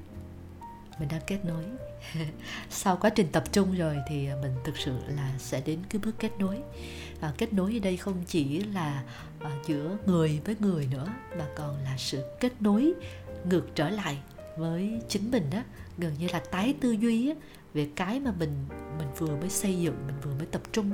Mình 1.00 1.10
đang 1.10 1.22
kết 1.28 1.46
nối. 1.46 1.89
sau 2.70 2.98
quá 2.98 3.10
trình 3.10 3.28
tập 3.32 3.44
trung 3.52 3.76
rồi 3.78 3.98
thì 4.10 4.28
mình 4.42 4.52
thực 4.64 4.78
sự 4.78 5.00
là 5.08 5.34
sẽ 5.38 5.62
đến 5.66 5.80
cái 5.90 6.02
bước 6.06 6.16
kết 6.20 6.32
nối. 6.40 6.58
À, 7.22 7.32
kết 7.38 7.54
nối 7.54 7.78
ở 7.78 7.80
đây 7.80 7.98
không 7.98 8.24
chỉ 8.28 8.60
là 8.60 9.04
à, 9.40 9.52
giữa 9.68 9.98
người 10.06 10.42
với 10.46 10.56
người 10.60 10.88
nữa 10.92 11.08
mà 11.38 11.46
còn 11.56 11.78
là 11.84 11.96
sự 11.98 12.24
kết 12.40 12.62
nối 12.62 12.94
ngược 13.46 13.76
trở 13.76 13.90
lại 13.90 14.18
với 14.58 15.02
chính 15.08 15.32
mình 15.32 15.50
đó 15.52 15.60
gần 15.98 16.14
như 16.20 16.28
là 16.34 16.40
tái 16.52 16.76
tư 16.82 16.92
duy 16.92 17.30
á, 17.30 17.36
về 17.74 17.88
cái 17.96 18.20
mà 18.20 18.32
mình 18.40 18.66
mình 18.98 19.08
vừa 19.18 19.36
mới 19.36 19.50
xây 19.50 19.80
dựng 19.80 19.96
mình 20.08 20.16
vừa 20.24 20.34
mới 20.34 20.46
tập 20.46 20.62
trung 20.72 20.92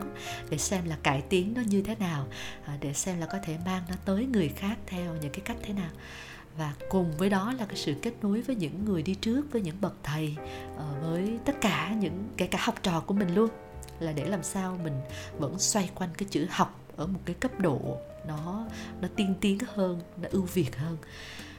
để 0.50 0.58
xem 0.58 0.86
là 0.86 0.98
cải 1.04 1.22
tiến 1.22 1.54
nó 1.56 1.62
như 1.62 1.82
thế 1.82 1.96
nào 1.96 2.28
à, 2.66 2.78
để 2.82 2.94
xem 2.94 3.20
là 3.20 3.26
có 3.26 3.38
thể 3.44 3.58
mang 3.66 3.84
nó 3.90 3.96
tới 4.06 4.26
người 4.26 4.50
khác 4.50 4.78
theo 4.88 5.16
những 5.22 5.32
cái 5.32 5.42
cách 5.46 5.58
thế 5.64 5.74
nào 5.74 5.90
và 6.58 6.74
cùng 6.90 7.12
với 7.18 7.30
đó 7.30 7.54
là 7.60 7.66
cái 7.66 7.76
sự 7.76 7.94
kết 8.02 8.14
nối 8.22 8.42
với 8.42 8.56
những 8.56 8.86
người 8.86 9.02
đi 9.02 9.16
trước, 9.16 9.42
với 9.52 9.62
những 9.62 9.82
bậc 9.82 9.94
thầy 10.04 10.36
ờ, 10.78 10.96
với 11.02 11.40
tất 11.46 11.62
cả 11.62 11.96
những, 12.00 12.28
kể 12.38 12.48
cả 12.48 12.60
học 12.62 12.76
trò 12.84 13.00
của 13.00 13.14
mình 13.14 13.36
luôn. 13.36 13.50
Là 14.00 14.12
để 14.12 14.26
làm 14.26 14.44
sao 14.44 14.78
mình 14.84 14.94
vẫn 15.38 15.60
xoay 15.60 15.90
quanh 15.96 16.10
cái 16.18 16.28
chữ 16.32 16.48
học 16.50 16.80
ở 16.98 17.08
một 17.08 17.20
cái 17.26 17.36
cấp 17.40 17.60
độ 17.60 17.98
nó 18.28 18.66
nó 19.02 19.08
tiên 19.16 19.36
tiến 19.42 19.58
hơn, 19.74 20.02
nó 20.22 20.30
ưu 20.32 20.42
việt 20.42 20.76
hơn. 20.76 20.98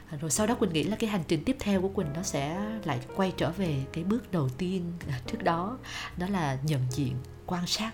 À, 0.09 0.17
rồi 0.21 0.31
sau 0.31 0.47
đó 0.47 0.55
quỳnh 0.55 0.73
nghĩ 0.73 0.83
là 0.83 0.95
cái 0.95 1.09
hành 1.09 1.23
trình 1.27 1.43
tiếp 1.45 1.55
theo 1.59 1.81
của 1.81 1.87
quỳnh 1.87 2.13
nó 2.13 2.23
sẽ 2.23 2.61
lại 2.83 2.99
quay 3.15 3.33
trở 3.37 3.51
về 3.51 3.83
cái 3.93 4.03
bước 4.03 4.31
đầu 4.31 4.49
tiên 4.49 4.93
trước 5.27 5.43
đó 5.43 5.77
đó 6.17 6.27
là 6.29 6.57
nhận 6.63 6.81
diện, 6.91 7.15
quan 7.45 7.67
sát. 7.67 7.91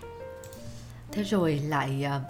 Thế 1.12 1.22
rồi 1.22 1.58
lại 1.58 2.02
ờ, 2.04 2.20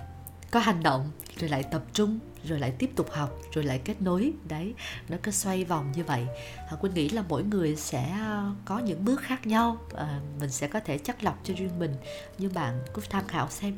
có 0.51 0.61
hành 0.61 0.83
động, 0.83 1.11
rồi 1.37 1.51
lại 1.51 1.63
tập 1.63 1.83
trung 1.93 2.19
rồi 2.49 2.59
lại 2.59 2.73
tiếp 2.79 2.91
tục 2.97 3.11
học 3.11 3.39
rồi 3.53 3.65
lại 3.65 3.81
kết 3.85 4.03
nối. 4.03 4.33
Đấy 4.49 4.75
nó 5.09 5.17
cứ 5.23 5.31
xoay 5.31 5.65
vòng 5.65 5.93
như 5.97 6.05
vậy. 6.05 6.27
À, 6.71 6.77
quỳnh 6.81 6.95
nghĩ 6.95 7.09
là 7.09 7.25
mỗi 7.29 7.45
người 7.45 7.77
sẽ 7.77 8.03
à, 8.03 8.51
có 8.65 8.79
những 8.79 9.05
bước 9.05 9.21
khác 9.21 9.47
nhau. 9.47 9.77
À, 9.95 10.21
mình 10.41 10.51
sẽ 10.51 10.67
có 10.67 10.81
thể 10.81 10.99
chắc 10.99 11.25
lọc 11.25 11.39
cho 11.45 11.55
riêng 11.57 11.79
mình. 11.79 11.95
Như 12.39 12.49
bạn 12.49 12.81
cứ 12.95 13.03
tham 13.11 13.27
khảo 13.27 13.49
xem. 13.51 13.77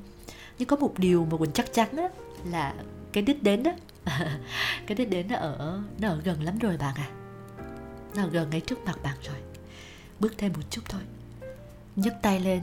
Nhưng 0.58 0.68
có 0.68 0.76
một 0.76 0.98
điều 0.98 1.24
mà 1.24 1.36
quỳnh 1.36 1.52
chắc 1.52 1.74
chắn 1.74 1.96
á, 1.96 2.08
là 2.50 2.74
cái 3.12 3.22
đích 3.22 3.42
đến 3.42 3.62
đó 3.62 3.72
cái 4.86 4.96
đích 4.96 5.10
đến 5.10 5.28
nó 5.28 5.36
ở 5.36 5.82
nó 5.98 6.08
ở 6.08 6.20
gần 6.24 6.42
lắm 6.42 6.58
rồi 6.58 6.76
bạn 6.76 6.94
à. 6.94 7.10
Nó 8.14 8.22
ở 8.22 8.28
gần 8.28 8.50
ngay 8.50 8.60
trước 8.60 8.84
mặt 8.84 8.98
bạn 9.02 9.16
rồi. 9.22 9.36
Bước 10.20 10.34
thêm 10.38 10.52
một 10.52 10.62
chút 10.70 10.82
thôi. 10.88 11.02
Nhấc 11.96 12.14
tay 12.22 12.40
lên 12.40 12.62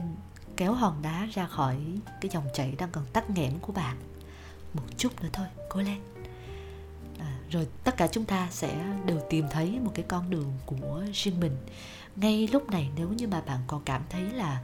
kéo 0.56 0.72
hòn 0.72 1.02
đá 1.02 1.26
ra 1.32 1.46
khỏi 1.46 1.76
cái 2.20 2.30
dòng 2.30 2.44
chảy 2.54 2.74
đang 2.78 2.88
còn 2.92 3.04
tắc 3.12 3.30
nghẽn 3.30 3.52
của 3.60 3.72
bạn 3.72 3.96
một 4.74 4.82
chút 4.96 5.22
nữa 5.22 5.28
thôi 5.32 5.46
cố 5.68 5.80
lên. 5.80 5.98
À, 7.18 7.38
rồi 7.50 7.66
tất 7.84 7.96
cả 7.96 8.06
chúng 8.06 8.24
ta 8.24 8.48
sẽ 8.50 8.84
đều 9.06 9.20
tìm 9.30 9.46
thấy 9.50 9.78
một 9.80 9.92
cái 9.94 10.04
con 10.08 10.30
đường 10.30 10.52
của 10.66 11.04
riêng 11.12 11.40
mình. 11.40 11.56
Ngay 12.16 12.48
lúc 12.52 12.70
này 12.70 12.88
nếu 12.96 13.08
như 13.08 13.28
mà 13.28 13.40
bạn 13.40 13.60
còn 13.66 13.82
cảm 13.84 14.02
thấy 14.10 14.22
là 14.22 14.62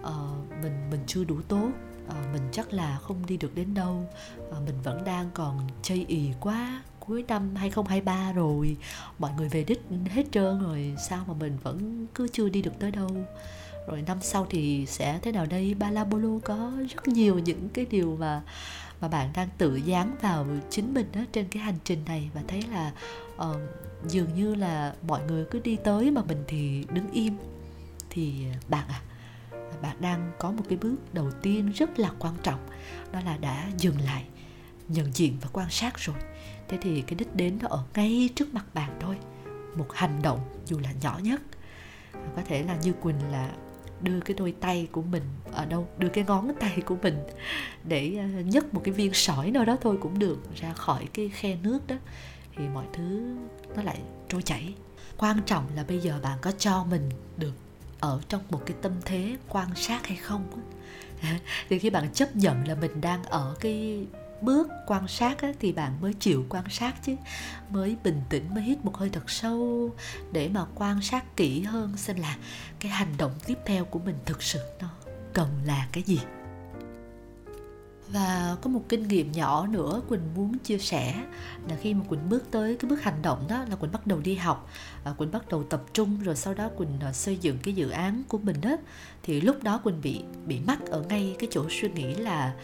uh, 0.00 0.62
mình 0.62 0.90
mình 0.90 1.00
chưa 1.06 1.24
đủ 1.24 1.40
tốt 1.48 1.68
uh, 2.06 2.14
mình 2.32 2.42
chắc 2.52 2.72
là 2.72 2.98
không 2.98 3.26
đi 3.26 3.36
được 3.36 3.54
đến 3.54 3.74
đâu 3.74 4.08
uh, 4.48 4.62
mình 4.66 4.80
vẫn 4.84 5.04
đang 5.04 5.30
còn 5.34 5.68
chây 5.82 6.04
ì 6.08 6.32
quá 6.40 6.82
cuối 7.00 7.24
năm 7.28 7.54
2023 7.54 8.32
rồi 8.32 8.76
mọi 9.18 9.30
người 9.36 9.48
về 9.48 9.64
đích 9.64 9.82
hết 10.10 10.26
trơn 10.32 10.62
rồi 10.62 10.94
sao 11.08 11.24
mà 11.28 11.34
mình 11.34 11.58
vẫn 11.62 12.06
cứ 12.14 12.28
chưa 12.32 12.48
đi 12.48 12.62
được 12.62 12.78
tới 12.78 12.90
đâu? 12.90 13.10
Rồi 13.86 14.02
năm 14.06 14.18
sau 14.20 14.46
thì 14.50 14.86
sẽ 14.86 15.18
thế 15.22 15.32
nào 15.32 15.46
đây? 15.46 15.74
Ba 15.74 15.90
la 15.90 16.04
bolo 16.04 16.38
có 16.44 16.72
rất 16.90 17.08
nhiều 17.08 17.38
những 17.38 17.68
cái 17.68 17.86
điều 17.90 18.16
mà 18.20 18.42
mà 19.00 19.08
bạn 19.08 19.30
đang 19.34 19.48
tự 19.58 19.76
dán 19.76 20.16
vào 20.22 20.46
chính 20.70 20.94
mình 20.94 21.06
đó 21.12 21.20
trên 21.32 21.48
cái 21.48 21.62
hành 21.62 21.78
trình 21.84 22.04
này. 22.06 22.30
Và 22.34 22.42
thấy 22.48 22.62
là 22.72 22.92
uh, 23.36 23.56
dường 24.06 24.34
như 24.34 24.54
là 24.54 24.94
mọi 25.02 25.20
người 25.24 25.44
cứ 25.50 25.60
đi 25.60 25.76
tới 25.76 26.10
mà 26.10 26.22
mình 26.22 26.44
thì 26.46 26.84
đứng 26.92 27.10
im. 27.10 27.36
Thì 28.10 28.46
ờ, 28.52 28.58
bạn 28.68 28.88
à 28.88 29.00
bạn 29.82 29.96
đang 30.00 30.32
có 30.38 30.50
một 30.50 30.62
cái 30.68 30.78
bước 30.78 30.96
đầu 31.12 31.30
tiên 31.42 31.72
rất 31.74 31.98
là 31.98 32.10
quan 32.18 32.34
trọng 32.42 32.68
đó 33.12 33.20
là 33.24 33.36
đã 33.36 33.70
dừng 33.78 34.00
lại 34.00 34.24
nhận 34.88 35.12
diện 35.14 35.36
và 35.40 35.48
quan 35.52 35.70
sát 35.70 35.98
rồi. 35.98 36.16
Thế 36.68 36.78
thì 36.80 37.02
cái 37.02 37.14
đích 37.14 37.36
đến 37.36 37.58
nó 37.62 37.68
ở 37.68 37.84
ngay 37.94 38.28
trước 38.34 38.54
mặt 38.54 38.64
bạn 38.74 38.96
thôi 39.00 39.16
một 39.76 39.92
hành 39.92 40.22
động 40.22 40.40
dù 40.66 40.78
là 40.78 40.92
nhỏ 41.00 41.18
nhất. 41.22 41.40
Có 42.12 42.42
thể 42.46 42.62
là 42.62 42.76
như 42.82 42.92
quỳnh 42.92 43.30
là 43.30 43.50
đưa 44.02 44.20
cái 44.20 44.36
đôi 44.38 44.54
tay 44.60 44.88
của 44.92 45.02
mình 45.02 45.22
ở 45.52 45.64
đâu, 45.66 45.88
đưa 45.98 46.08
cái 46.08 46.24
ngón 46.24 46.50
tay 46.60 46.82
của 46.86 46.96
mình 47.02 47.18
để 47.84 48.16
à, 48.18 48.40
nhấc 48.40 48.74
một 48.74 48.80
cái 48.84 48.94
viên 48.94 49.14
sỏi 49.14 49.50
nào 49.50 49.64
đó 49.64 49.76
thôi 49.80 49.98
cũng 50.00 50.18
được, 50.18 50.38
ra 50.56 50.72
khỏi 50.72 51.08
cái 51.14 51.28
khe 51.28 51.56
nước 51.62 51.86
đó. 51.86 51.96
Thì 52.56 52.68
mọi 52.68 52.84
thứ 52.92 53.36
nó 53.76 53.82
lại 53.82 54.00
trôi 54.28 54.42
chảy. 54.42 54.74
Quan 55.18 55.40
trọng 55.46 55.64
là 55.76 55.84
bây 55.88 55.98
giờ 55.98 56.20
bạn 56.22 56.38
có 56.40 56.52
cho 56.58 56.84
mình 56.84 57.08
được 57.36 57.52
ở 58.00 58.20
trong 58.28 58.42
một 58.50 58.62
cái 58.66 58.76
tâm 58.82 58.92
thế 59.04 59.36
quan 59.48 59.68
sát 59.74 60.06
hay 60.06 60.16
không 60.16 60.44
thì 61.68 61.78
khi 61.78 61.90
bạn 61.90 62.12
chấp 62.12 62.36
nhận 62.36 62.68
là 62.68 62.74
mình 62.74 63.00
đang 63.00 63.24
ở 63.24 63.54
cái 63.60 64.06
bước 64.42 64.68
quan 64.86 65.08
sát 65.08 65.42
á, 65.42 65.52
thì 65.60 65.72
bạn 65.72 66.00
mới 66.00 66.14
chịu 66.14 66.46
quan 66.48 66.64
sát 66.70 66.94
chứ. 67.04 67.16
Mới 67.70 67.96
bình 68.04 68.20
tĩnh 68.28 68.54
mới 68.54 68.62
hít 68.62 68.84
một 68.84 68.96
hơi 68.96 69.08
thật 69.08 69.30
sâu 69.30 69.90
để 70.32 70.48
mà 70.48 70.64
quan 70.74 71.02
sát 71.02 71.36
kỹ 71.36 71.60
hơn 71.60 71.96
xem 71.96 72.16
là 72.16 72.36
cái 72.80 72.92
hành 72.92 73.14
động 73.18 73.32
tiếp 73.46 73.58
theo 73.66 73.84
của 73.84 73.98
mình 73.98 74.16
thực 74.24 74.42
sự 74.42 74.60
nó 74.80 74.88
cần 75.32 75.48
là 75.64 75.88
cái 75.92 76.02
gì. 76.02 76.20
Và 78.12 78.56
có 78.62 78.70
một 78.70 78.82
kinh 78.88 79.08
nghiệm 79.08 79.32
nhỏ 79.32 79.66
nữa 79.66 80.02
quỳnh 80.08 80.34
muốn 80.34 80.58
chia 80.58 80.78
sẻ 80.78 81.24
là 81.68 81.76
khi 81.80 81.94
mà 81.94 82.04
quỳnh 82.08 82.28
bước 82.28 82.50
tới 82.50 82.76
cái 82.76 82.88
bước 82.88 83.02
hành 83.02 83.22
động 83.22 83.46
đó 83.48 83.64
là 83.68 83.76
quỳnh 83.76 83.92
bắt 83.92 84.06
đầu 84.06 84.20
đi 84.20 84.34
học. 84.34 84.70
À, 85.04 85.12
quỳnh 85.18 85.30
bắt 85.30 85.48
đầu 85.48 85.62
tập 85.62 85.82
trung 85.92 86.22
rồi 86.22 86.36
sau 86.36 86.54
đó 86.54 86.68
quỳnh 86.76 87.00
à, 87.00 87.12
xây 87.12 87.36
dựng 87.36 87.58
cái 87.62 87.74
dự 87.74 87.90
án 87.90 88.22
của 88.28 88.38
mình 88.38 88.60
đó 88.60 88.76
thì 89.22 89.40
lúc 89.40 89.62
đó 89.62 89.78
quỳnh 89.78 90.00
bị 90.02 90.22
bị 90.46 90.60
mắc 90.60 90.78
ở 90.86 91.02
ngay 91.02 91.36
cái 91.38 91.48
chỗ 91.52 91.64
suy 91.70 91.88
nghĩ 91.90 92.14
là 92.14 92.54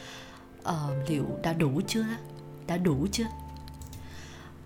uh, 0.68 1.10
liệu 1.10 1.24
đã 1.42 1.52
đủ 1.52 1.80
chưa? 1.86 2.04
Đã 2.66 2.76
đủ 2.76 3.06
chưa? 3.12 3.26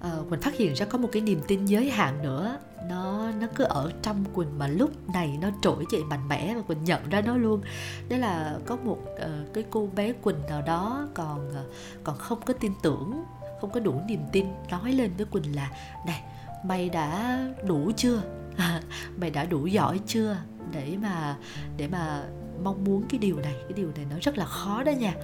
Uh, 0.07 0.31
mình 0.31 0.41
phát 0.41 0.55
hiện 0.55 0.75
ra 0.75 0.87
có 0.87 0.99
một 0.99 1.09
cái 1.13 1.23
niềm 1.23 1.41
tin 1.49 1.67
giới 1.67 1.91
hạn 1.91 2.23
nữa. 2.23 2.59
Nó 2.89 3.31
nó 3.41 3.47
cứ 3.55 3.65
ở 3.65 3.93
trong 4.03 4.25
quỳnh 4.35 4.59
mà 4.59 4.67
lúc 4.67 5.09
này 5.15 5.39
nó 5.41 5.51
trỗi 5.63 5.85
dậy 5.93 6.05
mạnh 6.05 6.29
mẽ 6.29 6.55
và 6.55 6.63
quỳnh 6.63 6.85
nhận 6.85 7.09
ra 7.09 7.21
nó 7.21 7.37
luôn. 7.37 7.61
Đó 8.09 8.17
là 8.17 8.59
có 8.67 8.77
một 8.77 8.99
uh, 9.15 9.55
cái 9.55 9.65
cô 9.71 9.89
bé 9.97 10.13
quỳnh 10.13 10.43
nào 10.49 10.63
đó 10.63 11.09
còn 11.15 11.49
uh, 11.49 11.75
còn 12.05 12.19
không 12.19 12.41
có 12.47 12.55
tin 12.55 12.73
tưởng 12.83 13.25
không 13.61 13.71
có 13.71 13.81
đủ 13.81 14.01
niềm 14.09 14.21
tin 14.33 14.47
nói 14.71 14.93
lên 14.93 15.11
với 15.17 15.27
quỳnh 15.27 15.57
là 15.57 15.71
này 16.07 16.23
mày 16.65 16.89
đã 16.89 17.39
đủ 17.67 17.91
chưa? 17.97 18.23
Mày 19.17 19.31
đã 19.31 19.45
đủ 19.45 19.67
giỏi 19.67 20.01
chưa? 20.07 20.37
Để 20.73 20.97
mà 21.03 21.37
để 21.77 21.89
mà 21.89 22.25
mong 22.63 22.85
muốn 22.85 23.05
cái 23.09 23.19
điều 23.19 23.37
này. 23.37 23.55
Cái 23.63 23.73
điều 23.77 23.91
này 23.97 24.07
nó 24.11 24.17
rất 24.21 24.39
là 24.39 24.45
khó 24.45 24.83
đó 24.83 24.93
nha 24.93 25.15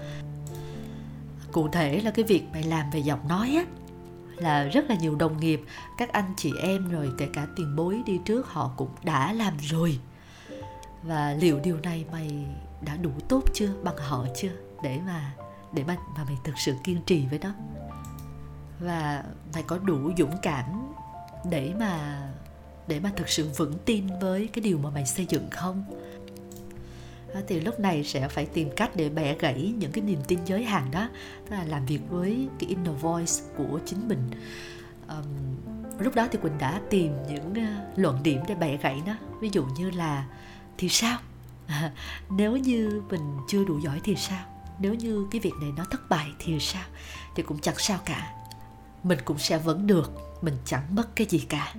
cụ 1.53 1.69
thể 1.69 2.01
là 2.01 2.11
cái 2.11 2.25
việc 2.25 2.45
mày 2.53 2.63
làm 2.63 2.91
về 2.91 3.01
giọng 3.01 3.29
nói 3.29 3.57
á, 3.57 3.65
là 4.37 4.65
rất 4.65 4.85
là 4.89 4.97
nhiều 4.97 5.15
đồng 5.15 5.41
nghiệp, 5.41 5.63
các 5.99 6.13
anh 6.13 6.35
chị 6.37 6.53
em 6.63 6.89
rồi 6.89 7.11
kể 7.19 7.29
cả 7.33 7.47
tiền 7.57 7.77
bối 7.77 8.03
đi 8.07 8.21
trước 8.25 8.47
họ 8.49 8.73
cũng 8.77 8.91
đã 9.05 9.33
làm 9.33 9.57
rồi. 9.61 9.99
Và 11.03 11.37
liệu 11.41 11.61
điều 11.61 11.79
này 11.83 12.05
mày 12.13 12.47
đã 12.81 12.97
đủ 12.97 13.11
tốt 13.29 13.43
chưa? 13.55 13.71
Bằng 13.83 13.97
họ 13.97 14.27
chưa? 14.37 14.53
Để 14.83 15.01
mà 15.07 15.33
để 15.73 15.85
mà 15.85 15.97
mà 16.17 16.25
mày 16.25 16.37
thực 16.45 16.59
sự 16.59 16.75
kiên 16.85 17.03
trì 17.07 17.27
với 17.27 17.39
nó. 17.39 17.51
Và 18.81 19.25
mày 19.55 19.63
có 19.63 19.79
đủ 19.79 20.11
dũng 20.19 20.37
cảm 20.43 20.65
để 21.51 21.73
mà 21.79 22.23
để 22.87 23.01
mà 23.01 23.13
thực 23.17 23.29
sự 23.29 23.49
vững 23.57 23.79
tin 23.85 24.07
với 24.21 24.49
cái 24.53 24.63
điều 24.63 24.79
mà 24.79 24.91
mày 24.91 25.07
xây 25.07 25.27
dựng 25.29 25.51
không? 25.51 25.85
Ờ, 27.33 27.43
thì 27.47 27.61
lúc 27.61 27.81
này 27.81 28.05
sẽ 28.05 28.29
phải 28.29 28.47
tìm 28.47 28.71
cách 28.77 28.91
để 28.97 29.09
bẻ 29.09 29.35
gãy 29.39 29.75
những 29.79 29.93
cái 29.93 30.05
niềm 30.05 30.19
tin 30.29 30.39
giới 30.45 30.65
hạn 30.65 30.91
đó 30.91 31.09
tức 31.45 31.57
là 31.57 31.65
làm 31.65 31.87
việc 31.87 32.01
với 32.11 32.49
cái 32.59 32.69
inner 32.69 33.01
voice 33.01 33.33
của 33.57 33.81
chính 33.87 34.09
mình. 34.09 34.31
Um, 35.09 35.25
lúc 35.99 36.15
đó 36.15 36.29
thì 36.33 36.39
quỳnh 36.43 36.59
đã 36.59 36.81
tìm 36.91 37.13
những 37.29 37.55
ờ, 37.55 37.93
luận 37.97 38.23
điểm 38.23 38.41
để 38.49 38.55
bẻ 38.55 38.77
gãy 38.77 39.03
nó 39.07 39.13
ví 39.41 39.51
dụ 39.53 39.65
như 39.79 39.91
là 39.91 40.27
thì 40.79 40.89
sao? 40.89 41.19
À, 41.67 41.93
nếu 42.31 42.57
như 42.57 43.03
mình 43.11 43.37
chưa 43.49 43.65
đủ 43.65 43.79
giỏi 43.79 44.01
thì 44.05 44.15
sao? 44.17 44.45
Nếu 44.79 44.95
như 44.95 45.27
cái 45.31 45.41
việc 45.41 45.53
này 45.61 45.71
nó 45.77 45.85
thất 45.91 46.09
bại 46.09 46.33
thì 46.39 46.61
sao? 46.61 46.85
Thì 47.37 47.43
cũng 47.43 47.59
chẳng 47.59 47.79
sao 47.79 47.99
cả. 48.05 48.33
Mình 49.03 49.19
cũng 49.25 49.39
sẽ 49.39 49.59
vẫn 49.59 49.87
được 49.87 50.13
mình 50.43 50.57
chẳng 50.65 50.95
mất 50.95 51.17
cái 51.17 51.27
gì 51.31 51.39
cả. 51.39 51.75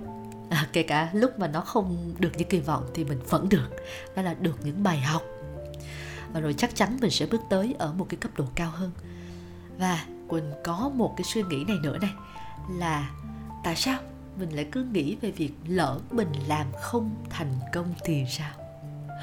À, 0.50 0.68
kể 0.72 0.82
cả 0.82 1.10
lúc 1.12 1.38
mà 1.38 1.48
nó 1.48 1.60
không 1.60 2.14
được 2.18 2.30
như 2.36 2.44
kỳ 2.44 2.60
vọng 2.60 2.90
thì 2.94 3.04
mình 3.04 3.20
vẫn 3.28 3.48
được. 3.48 3.68
Đó 4.16 4.22
là 4.22 4.34
được 4.34 4.58
những 4.64 4.82
bài 4.82 5.00
học 5.00 5.22
và 6.32 6.40
rồi 6.40 6.54
chắc 6.58 6.74
chắn 6.74 6.98
mình 7.00 7.10
sẽ 7.10 7.26
bước 7.26 7.40
tới 7.50 7.74
ở 7.78 7.92
một 7.92 8.06
cái 8.08 8.18
cấp 8.20 8.30
độ 8.36 8.44
cao 8.54 8.70
hơn. 8.70 8.90
Và 9.78 10.04
quỳnh 10.28 10.52
có 10.64 10.90
một 10.94 11.14
cái 11.16 11.24
suy 11.24 11.42
nghĩ 11.42 11.64
này 11.64 11.76
nữa 11.82 11.98
này, 11.98 12.12
là 12.70 13.10
tại 13.64 13.76
sao 13.76 13.98
mình 14.38 14.50
lại 14.50 14.66
cứ 14.72 14.84
nghĩ 14.84 15.16
về 15.20 15.30
việc 15.30 15.52
lỡ 15.66 15.98
mình 16.10 16.32
làm 16.48 16.66
không 16.80 17.10
thành 17.30 17.52
công 17.72 17.94
thì 18.04 18.24
sao? 18.28 18.50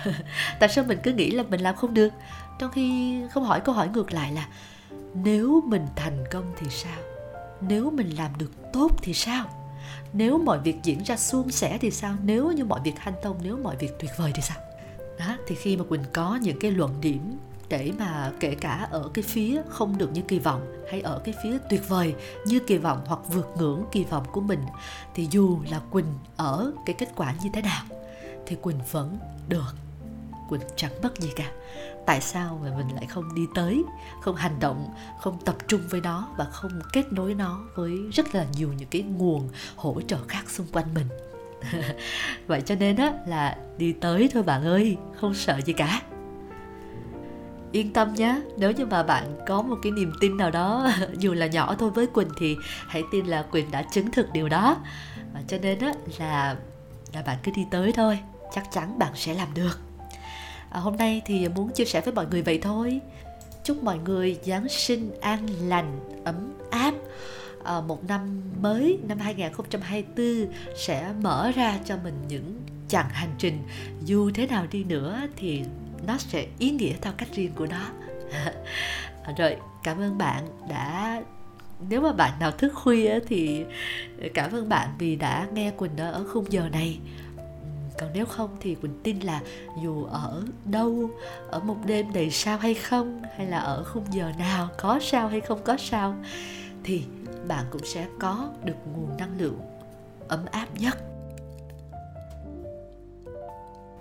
Tại 0.59 0.69
sao 0.69 0.83
mình 0.87 0.99
cứ 1.03 1.11
nghĩ 1.11 1.31
là 1.31 1.43
mình 1.43 1.61
làm 1.61 1.75
không 1.75 1.93
được? 1.93 2.09
Trong 2.59 2.71
khi 2.71 3.21
không 3.31 3.43
hỏi 3.43 3.61
câu 3.61 3.75
hỏi 3.75 3.89
ngược 3.93 4.13
lại 4.13 4.31
là, 4.31 4.47
nếu 5.13 5.63
mình 5.67 5.85
thành 5.95 6.23
công 6.31 6.45
thì 6.57 6.67
sao? 6.69 6.97
Nếu 7.61 7.91
mình 7.91 8.09
làm 8.09 8.31
được 8.37 8.51
tốt 8.73 8.91
thì 9.01 9.13
sao? 9.13 9.45
Nếu 10.13 10.37
mọi 10.37 10.59
việc 10.59 10.75
diễn 10.83 11.03
ra 11.03 11.17
suôn 11.17 11.51
sẻ 11.51 11.77
thì 11.81 11.91
sao? 11.91 12.15
Nếu 12.23 12.51
như 12.51 12.65
mọi 12.65 12.79
việc 12.83 12.99
hanh 12.99 13.15
thông, 13.23 13.37
nếu 13.43 13.57
mọi 13.57 13.75
việc 13.75 13.91
tuyệt 13.99 14.11
vời 14.17 14.31
thì 14.35 14.41
sao? 14.41 14.57
Đó, 15.19 15.37
thì 15.47 15.55
khi 15.55 15.77
mà 15.77 15.83
quỳnh 15.83 16.03
có 16.13 16.39
những 16.41 16.59
cái 16.59 16.71
luận 16.71 16.95
điểm 17.01 17.37
để 17.69 17.91
mà 17.99 18.31
kể 18.39 18.55
cả 18.55 18.87
ở 18.91 19.09
cái 19.13 19.23
phía 19.23 19.61
không 19.69 19.97
được 19.97 20.11
như 20.13 20.21
kỳ 20.21 20.39
vọng 20.39 20.83
hay 20.91 21.01
ở 21.01 21.21
cái 21.25 21.35
phía 21.43 21.57
tuyệt 21.69 21.89
vời 21.89 22.15
như 22.45 22.59
kỳ 22.59 22.77
vọng 22.77 23.01
hoặc 23.05 23.19
vượt 23.27 23.47
ngưỡng 23.57 23.83
kỳ 23.91 24.03
vọng 24.03 24.25
của 24.31 24.41
mình, 24.41 24.61
thì 25.13 25.27
dù 25.31 25.59
là 25.69 25.79
quỳnh 25.79 26.13
ở 26.37 26.71
cái 26.85 26.95
kết 26.99 27.09
quả 27.15 27.33
như 27.43 27.49
thế 27.53 27.61
nào, 27.61 27.83
thì 28.45 28.55
quỳnh 28.55 28.79
vẫn 28.91 29.17
được. 29.49 29.75
Quỳnh 30.49 30.61
chẳng 30.75 31.01
mất 31.03 31.17
gì 31.19 31.29
cả. 31.35 31.51
Tại 32.05 32.21
sao 32.21 32.59
mà 32.63 32.77
mình 32.77 32.95
lại 32.95 33.05
không 33.05 33.35
đi 33.35 33.41
tới, 33.55 33.83
không 34.21 34.35
hành 34.35 34.59
động, 34.59 34.93
không 35.19 35.37
tập 35.45 35.55
trung 35.67 35.81
với 35.89 36.01
nó 36.01 36.27
và 36.37 36.45
không 36.45 36.71
kết 36.93 37.13
nối 37.13 37.33
nó 37.33 37.59
với 37.75 37.97
rất 38.13 38.35
là 38.35 38.45
nhiều 38.57 38.73
những 38.73 38.89
cái 38.89 39.01
nguồn 39.01 39.49
hỗ 39.75 40.01
trợ 40.01 40.17
khác 40.27 40.49
xung 40.49 40.67
quanh 40.71 40.93
mình? 40.93 41.07
vậy 42.47 42.61
cho 42.61 42.75
nên 42.75 42.95
á 42.95 43.13
là 43.27 43.57
đi 43.77 43.93
tới 43.93 44.29
thôi 44.33 44.43
bạn 44.43 44.65
ơi 44.65 44.97
không 45.15 45.33
sợ 45.33 45.61
gì 45.65 45.73
cả. 45.73 46.01
Yên 47.71 47.93
tâm 47.93 48.13
nhé 48.13 48.41
nếu 48.57 48.71
như 48.71 48.85
mà 48.85 49.03
bạn 49.03 49.23
có 49.47 49.61
một 49.61 49.75
cái 49.83 49.91
niềm 49.91 50.13
tin 50.21 50.37
nào 50.37 50.51
đó 50.51 50.91
dù 51.17 51.33
là 51.33 51.47
nhỏ 51.47 51.75
thôi 51.79 51.91
với 51.91 52.07
quỳnh 52.07 52.29
thì 52.37 52.55
hãy 52.87 53.03
tin 53.11 53.25
là 53.25 53.43
quỳnh 53.43 53.71
đã 53.71 53.81
chứng 53.81 54.11
thực 54.11 54.33
điều 54.33 54.49
đó. 54.49 54.77
Và 55.33 55.41
cho 55.47 55.57
nên 55.61 55.79
á 55.79 55.93
là 56.19 56.55
là 57.13 57.21
bạn 57.21 57.37
cứ 57.43 57.51
đi 57.55 57.65
tới 57.71 57.91
thôi 57.91 58.19
chắc 58.51 58.71
chắn 58.71 58.99
bạn 58.99 59.11
sẽ 59.15 59.33
làm 59.33 59.53
được. 59.53 59.79
À, 60.69 60.79
hôm 60.79 60.95
nay 60.95 61.21
thì 61.25 61.47
muốn 61.47 61.69
chia 61.69 61.85
sẻ 61.85 62.01
với 62.01 62.13
mọi 62.13 62.25
người 62.31 62.41
vậy 62.41 62.59
thôi. 62.61 63.01
Chúc 63.63 63.83
mọi 63.83 63.97
người 63.97 64.39
giáng 64.43 64.69
sinh 64.69 65.11
an 65.21 65.47
lành 65.67 65.99
ấm 66.23 66.53
áp 66.71 66.93
à, 67.65 67.81
một 67.81 68.07
năm 68.07 68.41
mới 68.61 68.99
năm 69.07 69.19
2024 69.19 70.53
sẽ 70.75 71.13
mở 71.21 71.51
ra 71.55 71.79
cho 71.85 71.97
mình 72.03 72.13
những 72.27 72.61
chặng 72.87 73.09
hành 73.09 73.35
trình. 73.37 73.63
Dù 74.05 74.31
thế 74.31 74.47
nào 74.47 74.65
đi 74.71 74.83
nữa 74.83 75.21
thì 75.35 75.63
nó 76.07 76.17
sẽ 76.17 76.47
ý 76.59 76.71
nghĩa 76.71 76.93
theo 77.01 77.13
cách 77.17 77.29
riêng 77.33 77.51
của 77.55 77.65
nó. 77.65 77.89
Rồi 79.37 79.57
cảm 79.83 79.99
ơn 79.99 80.17
bạn 80.17 80.47
đã 80.69 81.21
nếu 81.89 82.01
mà 82.01 82.13
bạn 82.13 82.39
nào 82.39 82.51
thức 82.51 82.73
khuya 82.75 83.19
thì 83.27 83.65
cảm 84.33 84.51
ơn 84.51 84.69
bạn 84.69 84.89
vì 84.99 85.15
đã 85.15 85.47
nghe 85.53 85.71
quỳnh 85.71 85.97
ở 85.97 86.25
khung 86.33 86.51
giờ 86.51 86.69
này. 86.71 86.99
Còn 87.99 88.09
nếu 88.13 88.25
không 88.25 88.57
thì 88.59 88.75
quỳnh 88.75 88.99
tin 89.03 89.19
là 89.19 89.41
dù 89.83 90.05
ở 90.05 90.43
đâu 90.65 91.09
ở 91.49 91.59
một 91.59 91.77
đêm 91.85 92.13
đầy 92.13 92.29
sao 92.29 92.57
hay 92.57 92.73
không 92.73 93.21
hay 93.37 93.47
là 93.47 93.59
ở 93.59 93.83
khung 93.83 94.03
giờ 94.11 94.31
nào 94.39 94.69
có 94.77 94.99
sao 95.01 95.27
hay 95.27 95.41
không 95.41 95.59
có 95.63 95.77
sao 95.77 96.15
thì 96.83 97.03
bạn 97.47 97.65
cũng 97.71 97.85
sẽ 97.85 98.07
có 98.19 98.49
được 98.63 98.75
nguồn 98.93 99.17
năng 99.17 99.37
lượng 99.37 99.59
ấm 100.27 100.45
áp 100.51 100.67
nhất. 100.79 100.97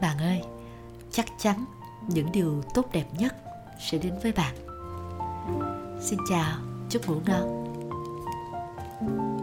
Bạn 0.00 0.18
ơi, 0.18 0.42
chắc 1.10 1.26
chắn 1.38 1.64
những 2.08 2.32
điều 2.32 2.62
tốt 2.74 2.86
đẹp 2.92 3.06
nhất 3.18 3.34
sẽ 3.78 3.98
đến 3.98 4.14
với 4.22 4.32
bạn. 4.32 4.54
Xin 6.00 6.18
chào, 6.30 6.58
chúc 6.90 7.08
ngủ 7.08 7.20
ngon. 7.26 7.64
thank 9.00 9.18
you 9.18 9.33